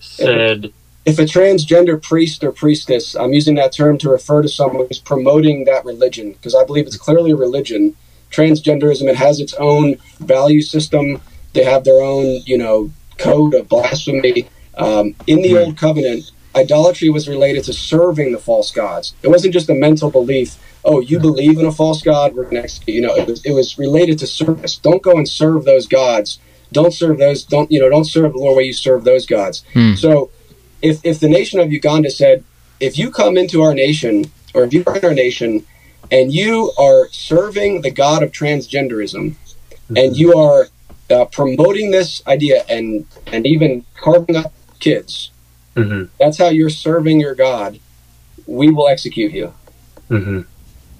[0.00, 0.72] said.
[1.04, 4.88] If, if a transgender priest or priestess, I'm using that term to refer to someone
[4.88, 7.94] who's promoting that religion, because I believe it's clearly a religion
[8.30, 9.08] transgenderism.
[9.08, 11.20] It has its own value system.
[11.52, 14.48] They have their own, you know, code of blasphemy.
[14.76, 19.14] Um, in the Old Covenant, idolatry was related to serving the false gods.
[19.22, 20.56] It wasn't just a mental belief.
[20.84, 22.34] Oh, you believe in a false god?
[22.34, 22.94] We're going to execute.
[22.94, 24.76] You know, it was, it was related to service.
[24.76, 26.38] Don't go and serve those gods.
[26.72, 27.44] Don't serve those.
[27.44, 27.88] Don't you know?
[27.88, 29.64] Don't serve the Lord where you serve those gods.
[29.72, 29.94] Hmm.
[29.94, 30.30] So,
[30.82, 32.44] if if the nation of Uganda said,
[32.80, 35.64] if you come into our nation or if you are in our nation
[36.10, 39.96] and you are serving the god of transgenderism mm-hmm.
[39.96, 40.68] and you are
[41.10, 45.30] uh, promoting this idea and and even carving up kids
[45.74, 46.04] mm-hmm.
[46.18, 47.78] that's how you're serving your god
[48.46, 49.52] we will execute you.
[50.08, 50.40] hmm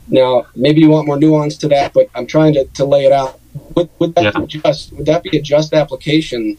[0.09, 3.13] Now, maybe you want more nuance to that, but I'm trying to, to lay it
[3.13, 3.41] out.
[3.75, 4.41] Would, would that Yeah.
[4.41, 6.59] be just would that be a just application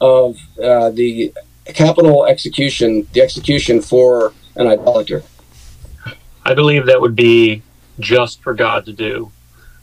[0.00, 1.32] of uh, the
[1.66, 5.22] capital execution, the execution for an idolater?
[6.44, 7.62] I believe that would be
[7.98, 9.30] just for God to do.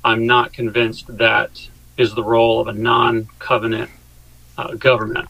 [0.03, 3.89] I'm not convinced that is the role of a non-covenant
[4.57, 5.29] uh, government.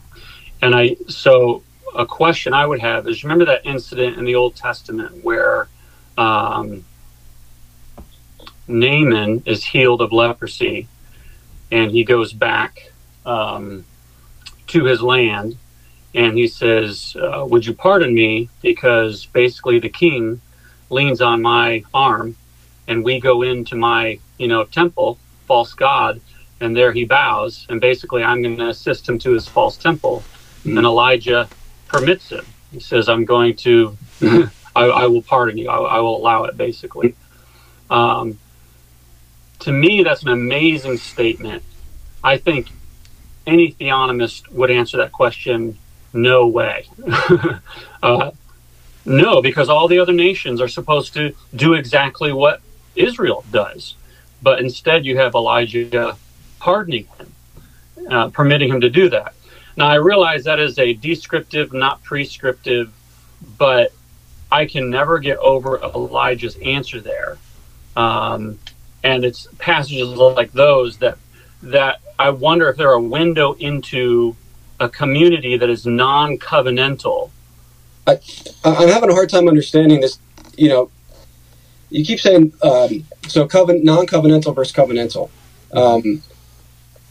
[0.62, 1.62] And I so
[1.94, 5.68] a question I would have is: remember that incident in the Old Testament where
[6.18, 6.84] um,
[8.66, 10.88] Naaman is healed of leprosy,
[11.70, 12.92] and he goes back
[13.24, 13.84] um,
[14.68, 15.56] to his land,
[16.14, 20.40] and he says, uh, "Would you pardon me?" Because basically the king
[20.90, 22.36] leans on my arm
[22.88, 26.20] and we go into my you know temple false god
[26.60, 30.22] and there he bows and basically i'm going to assist him to his false temple.
[30.64, 30.78] Mhm.
[30.78, 31.48] and elijah
[31.88, 32.44] permits him.
[32.72, 33.96] He says i'm going to
[34.76, 35.68] I, I will pardon you.
[35.68, 37.14] I, I will allow it basically.
[37.90, 38.38] Um,
[39.60, 41.62] to me that's an amazing statement.
[42.22, 42.68] I think
[43.46, 45.78] any theonomist would answer that question
[46.12, 46.86] no way.
[48.02, 48.32] Uh,
[49.06, 52.60] no, because all the other nations are supposed to do exactly what
[52.96, 53.94] Israel does.
[54.42, 56.16] But instead, you have Elijah
[56.60, 57.32] pardoning him,
[58.10, 59.34] uh, permitting him to do that.
[59.76, 62.92] Now, I realize that is a descriptive, not prescriptive,
[63.58, 63.92] but
[64.52, 67.38] I can never get over Elijah's answer there.
[67.96, 68.58] Um,
[69.02, 71.18] and it's passages like those that
[71.62, 74.36] that I wonder if they're a window into
[74.80, 77.30] a community that is non-covenantal
[78.06, 78.18] I-
[78.64, 80.18] I'm having a hard time understanding this.
[80.56, 80.90] You know,
[81.90, 85.30] you keep saying um, so covenant, non-covenantal versus covenantal.
[85.72, 86.22] Um,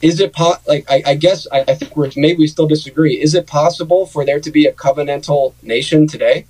[0.02, 3.22] is it po- like I, I guess I, I think we're maybe we still disagree.
[3.22, 6.46] Is it possible for there to be a covenantal nation today?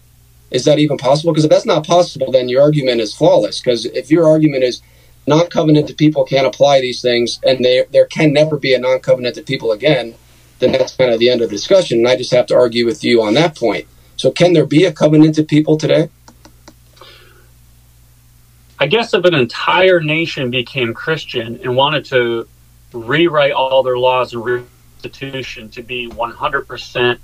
[0.49, 1.33] Is that even possible?
[1.33, 3.59] Because if that's not possible, then your argument is flawless.
[3.59, 4.81] Because if your argument is
[5.25, 9.71] non-covenanted people can't apply these things, and there there can never be a non-covenanted people
[9.71, 10.15] again,
[10.59, 11.99] then that's kind of the end of the discussion.
[11.99, 13.87] And I just have to argue with you on that point.
[14.15, 16.09] So, can there be a covenanted people today?
[18.79, 22.49] I guess if an entire nation became Christian and wanted to
[22.93, 24.67] rewrite all their laws and
[25.03, 27.19] restitution to be 100%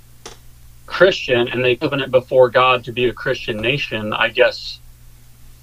[0.86, 4.80] Christian and they covenant before God to be a Christian nation, I guess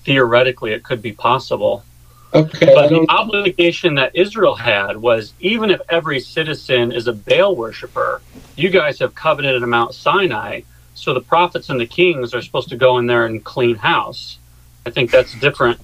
[0.06, 1.86] theoretically it could be possible.
[2.34, 7.56] Okay, But the obligation that Israel had was even if every citizen is a Baal
[7.56, 8.24] worshiper,
[8.56, 10.62] you guys have covenanted at Mount Sinai,
[10.94, 14.40] so the prophets and the kings are supposed to go in there and clean house.
[14.88, 15.80] I think that's different.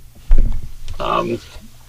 [0.99, 1.39] Um,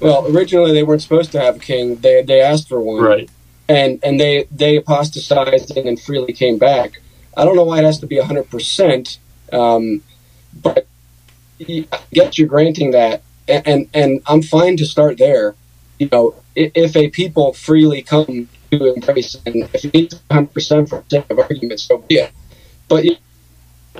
[0.01, 1.97] Well, originally they weren't supposed to have a king.
[1.97, 3.31] They they asked for one, right.
[3.69, 7.01] and and they they apostatized and then freely came back.
[7.37, 9.19] I don't know why it has to be hundred percent,
[9.53, 10.03] um,
[10.67, 10.87] but
[11.61, 15.55] I get you're granting that, and, and and I'm fine to start there.
[16.01, 20.53] You know, if, if a people freely come to embrace, and if you need hundred
[20.53, 22.33] percent for the sake of argument, so be it.
[22.89, 23.05] But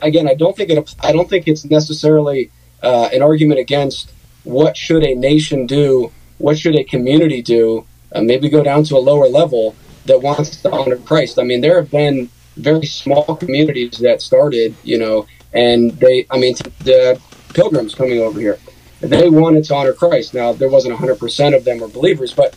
[0.03, 0.95] again, I don't think it.
[1.01, 2.51] I don't think it's necessarily
[2.85, 4.13] uh, an argument against
[4.45, 8.97] what should a nation do, what should a community do, uh, maybe go down to
[8.97, 9.75] a lower level
[10.07, 11.39] that wants to honor Christ.
[11.39, 16.39] I mean, there have been very small communities that started, you know, and they, I
[16.39, 17.21] mean, the
[17.55, 18.59] pilgrims coming over here,
[19.01, 20.35] they wanted to honor Christ.
[20.35, 22.57] Now, there wasn't 100% of them were believers, but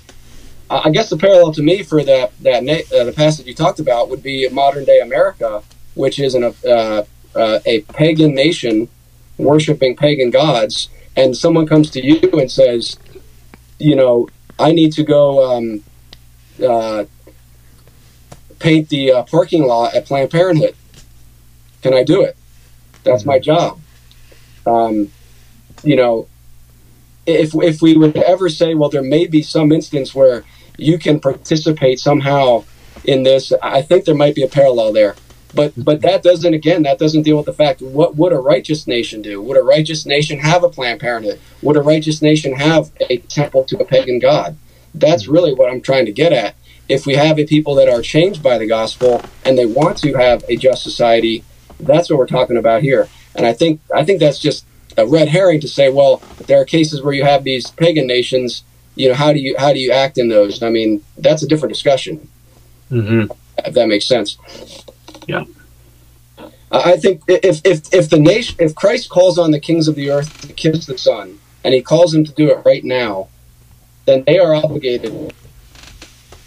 [0.69, 4.09] I guess the parallel to me for that, that uh, the passage you talked about
[4.09, 5.63] would be modern day America,
[5.93, 7.03] which is an, uh,
[7.36, 8.89] uh, a pagan nation
[9.38, 12.97] worshiping pagan gods and someone comes to you and says,
[13.79, 14.29] you know,
[14.59, 15.83] I need to go um,
[16.63, 17.05] uh,
[18.59, 20.75] paint the uh, parking lot at Planned Parenthood.
[21.81, 22.35] Can I do it?
[23.03, 23.79] That's my job.
[24.65, 25.11] Um,
[25.83, 26.27] you know,
[27.25, 30.43] if if we would ever say, well, there may be some instance where
[30.77, 32.63] you can participate somehow
[33.03, 35.15] in this, I think there might be a parallel there.
[35.54, 38.86] But but that doesn't again that doesn't deal with the fact what would a righteous
[38.86, 39.41] nation do?
[39.41, 41.39] Would a righteous nation have a Planned Parenthood?
[41.62, 44.58] Would a righteous nation have a temple to a pagan god?
[44.93, 46.56] That's really what I'm trying to get at.
[46.89, 50.14] If we have a people that are changed by the gospel and they want to
[50.14, 51.43] have a just society,
[51.80, 53.10] that's what we're talking about here.
[53.36, 54.66] And I think I think that's just
[54.98, 58.64] a red herring to say, well, there are cases where you have these pagan nations.
[58.95, 60.64] You know, how do you how do you act in those?
[60.64, 62.28] I mean, that's a different discussion.
[62.91, 63.32] Mm-hmm.
[63.66, 64.38] If that makes sense.
[65.28, 65.43] Yeah.
[66.71, 70.09] I think if if if the nation if Christ calls on the kings of the
[70.11, 73.30] earth to kiss the Son, and He calls them to do it right now,
[74.05, 75.34] then they are obligated.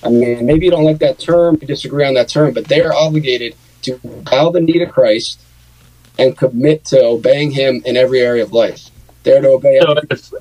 [0.02, 2.80] I mean, maybe you don't like that term, you disagree on that term, but they
[2.82, 3.98] are obligated to
[4.30, 5.40] bow the knee to Christ
[6.18, 8.90] and commit to obeying him in every area of life.
[9.22, 9.80] They're to obey.
[9.80, 10.32] So if,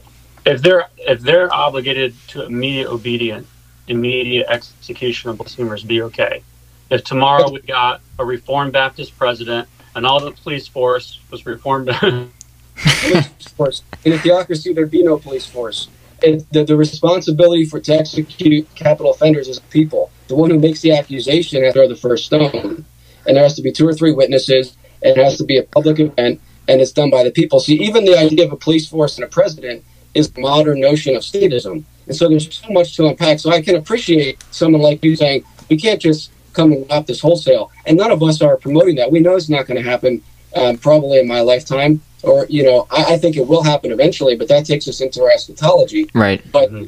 [0.45, 3.47] if they're if they're obligated to immediate obedience,
[3.87, 6.43] immediate execution of blasphemers, be okay.
[6.89, 11.89] If tomorrow we got a Reformed Baptist president and all the police force was reformed,
[13.55, 13.83] force.
[14.05, 15.87] In a theocracy, there'd be no police force.
[16.25, 20.11] And the, the responsibility for to execute capital offenders is people.
[20.27, 22.85] The one who makes the accusation has to throw the first stone.
[23.25, 25.63] And there has to be two or three witnesses, and it has to be a
[25.63, 27.59] public event, and it's done by the people.
[27.59, 29.83] See, even the idea of a police force and a president
[30.13, 31.83] is the modern notion of statism.
[32.07, 33.39] And so there's so much to unpack.
[33.39, 37.21] So I can appreciate someone like you saying, we can't just come and adopt this
[37.21, 37.71] wholesale.
[37.85, 39.11] And none of us are promoting that.
[39.11, 40.21] We know it's not going to happen
[40.55, 44.35] um, probably in my lifetime or you know, I, I, think it will happen eventually,
[44.35, 46.09] but that takes us into our eschatology.
[46.13, 46.41] Right.
[46.51, 46.85] But mm-hmm.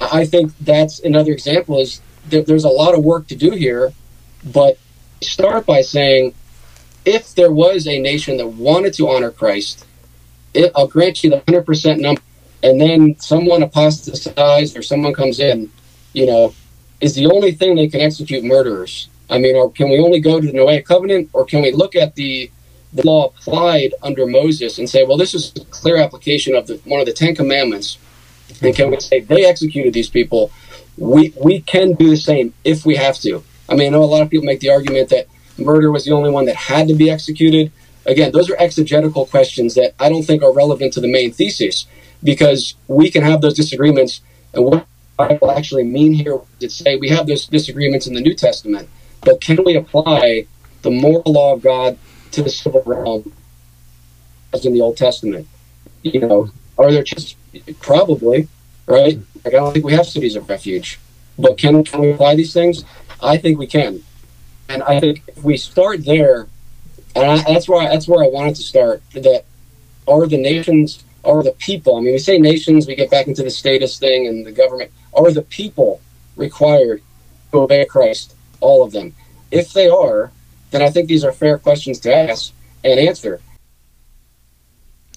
[0.00, 3.92] I think that's another example is that there's a lot of work to do here,
[4.44, 4.78] but
[5.22, 6.34] start by saying,
[7.04, 9.86] if there was a nation that wanted to honor Christ,
[10.52, 12.20] it, I'll grant you the hundred percent number,
[12.62, 15.70] and then someone apostatizes or someone comes in,
[16.12, 16.54] you know,
[17.00, 19.08] is the only thing they can execute murderers.
[19.28, 21.96] I mean, or can we only go to the Noahic covenant, or can we look
[21.96, 22.50] at the
[22.92, 26.80] the law applied under Moses and say, well, this is a clear application of the,
[26.84, 27.98] one of the Ten Commandments,
[28.62, 30.50] and can we say they executed these people?
[30.96, 33.42] We we can do the same if we have to.
[33.68, 35.26] I mean, I know a lot of people make the argument that
[35.58, 37.72] murder was the only one that had to be executed.
[38.06, 41.86] Again, those are exegetical questions that I don't think are relevant to the main thesis
[42.22, 44.20] because we can have those disagreements
[44.54, 44.86] and what
[45.16, 46.38] Bible actually mean here.
[46.60, 48.88] to say we have those disagreements in the New Testament,
[49.22, 50.46] but can we apply
[50.82, 51.98] the moral law of God
[52.32, 53.32] to the civil realm
[54.52, 55.46] as in the Old Testament.
[56.02, 57.36] You know, are there just
[57.80, 58.48] probably
[58.86, 59.18] right?
[59.44, 61.00] Like I don't think we have cities of refuge,
[61.38, 62.84] but can can we apply these things?
[63.22, 64.02] I think we can,
[64.68, 66.46] and I think if we start there,
[67.14, 69.02] and I, that's where I, that's where I wanted to start.
[69.12, 69.44] That
[70.06, 71.96] are the nations, are the people.
[71.96, 74.92] I mean, we say nations, we get back into the statist thing and the government.
[75.16, 76.00] Are the people
[76.36, 77.02] required
[77.52, 78.34] to obey Christ?
[78.60, 79.14] All of them.
[79.50, 80.30] If they are,
[80.70, 82.52] then I think these are fair questions to ask
[82.84, 83.40] and answer.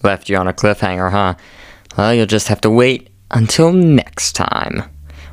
[0.04, 1.36] Left you on a cliffhanger, huh?
[1.98, 4.84] Well, you'll just have to wait until next time.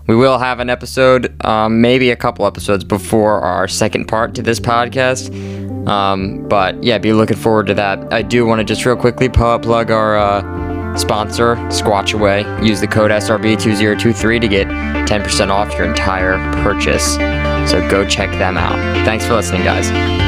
[0.07, 4.43] We will have an episode, um, maybe a couple episodes before our second part to
[4.43, 5.31] this podcast.
[5.89, 8.13] Um, but yeah, be looking forward to that.
[8.13, 12.45] I do want to just real quickly plug our uh, sponsor, Squatch Away.
[12.65, 17.15] Use the code SRB2023 to get 10% off your entire purchase.
[17.71, 18.77] So go check them out.
[19.05, 20.26] Thanks for listening, guys.